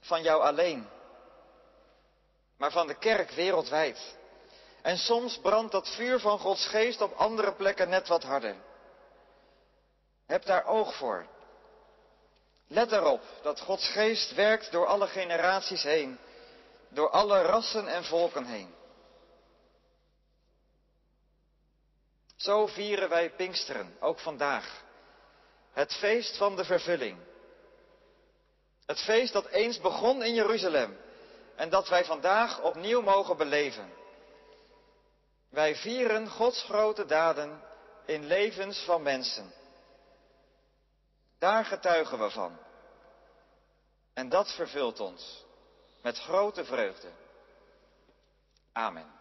van 0.00 0.22
jou 0.22 0.42
alleen, 0.42 0.88
maar 2.56 2.72
van 2.72 2.86
de 2.86 2.98
kerk 2.98 3.30
wereldwijd. 3.30 4.16
En 4.82 4.98
soms 4.98 5.38
brandt 5.38 5.72
dat 5.72 5.88
vuur 5.88 6.20
van 6.20 6.38
Gods 6.38 6.66
geest 6.66 7.00
op 7.00 7.12
andere 7.12 7.52
plekken 7.52 7.88
net 7.88 8.08
wat 8.08 8.22
harder. 8.22 8.56
Heb 10.26 10.44
daar 10.44 10.66
oog 10.66 10.94
voor. 10.94 11.26
Let 12.68 12.92
erop 12.92 13.22
dat 13.42 13.60
Gods 13.60 13.88
geest 13.88 14.34
werkt 14.34 14.72
door 14.72 14.86
alle 14.86 15.06
generaties 15.06 15.82
heen. 15.82 16.18
door 16.90 17.10
alle 17.10 17.42
rassen 17.42 17.88
en 17.88 18.04
volken 18.04 18.44
heen. 18.44 18.74
Zo 22.36 22.66
vieren 22.66 23.08
wij 23.08 23.30
Pinksteren, 23.30 23.96
ook 24.00 24.18
vandaag. 24.18 24.82
Het 25.72 25.92
feest 25.94 26.36
van 26.36 26.56
de 26.56 26.64
vervulling. 26.64 27.18
Het 28.86 29.00
feest 29.00 29.32
dat 29.32 29.46
eens 29.46 29.80
begon 29.80 30.22
in 30.22 30.34
Jeruzalem 30.34 30.96
en 31.56 31.68
dat 31.70 31.88
wij 31.88 32.04
vandaag 32.04 32.62
opnieuw 32.62 33.02
mogen 33.02 33.36
beleven. 33.36 33.92
Wij 35.50 35.76
vieren 35.76 36.28
Gods 36.28 36.62
grote 36.62 37.06
daden 37.06 37.62
in 38.06 38.26
levens 38.26 38.78
van 38.84 39.02
mensen. 39.02 39.52
Daar 41.38 41.64
getuigen 41.64 42.18
we 42.18 42.30
van. 42.30 42.58
En 44.12 44.28
dat 44.28 44.54
vervult 44.54 45.00
ons 45.00 45.44
met 46.02 46.18
grote 46.18 46.64
vreugde. 46.64 47.08
Amen. 48.72 49.17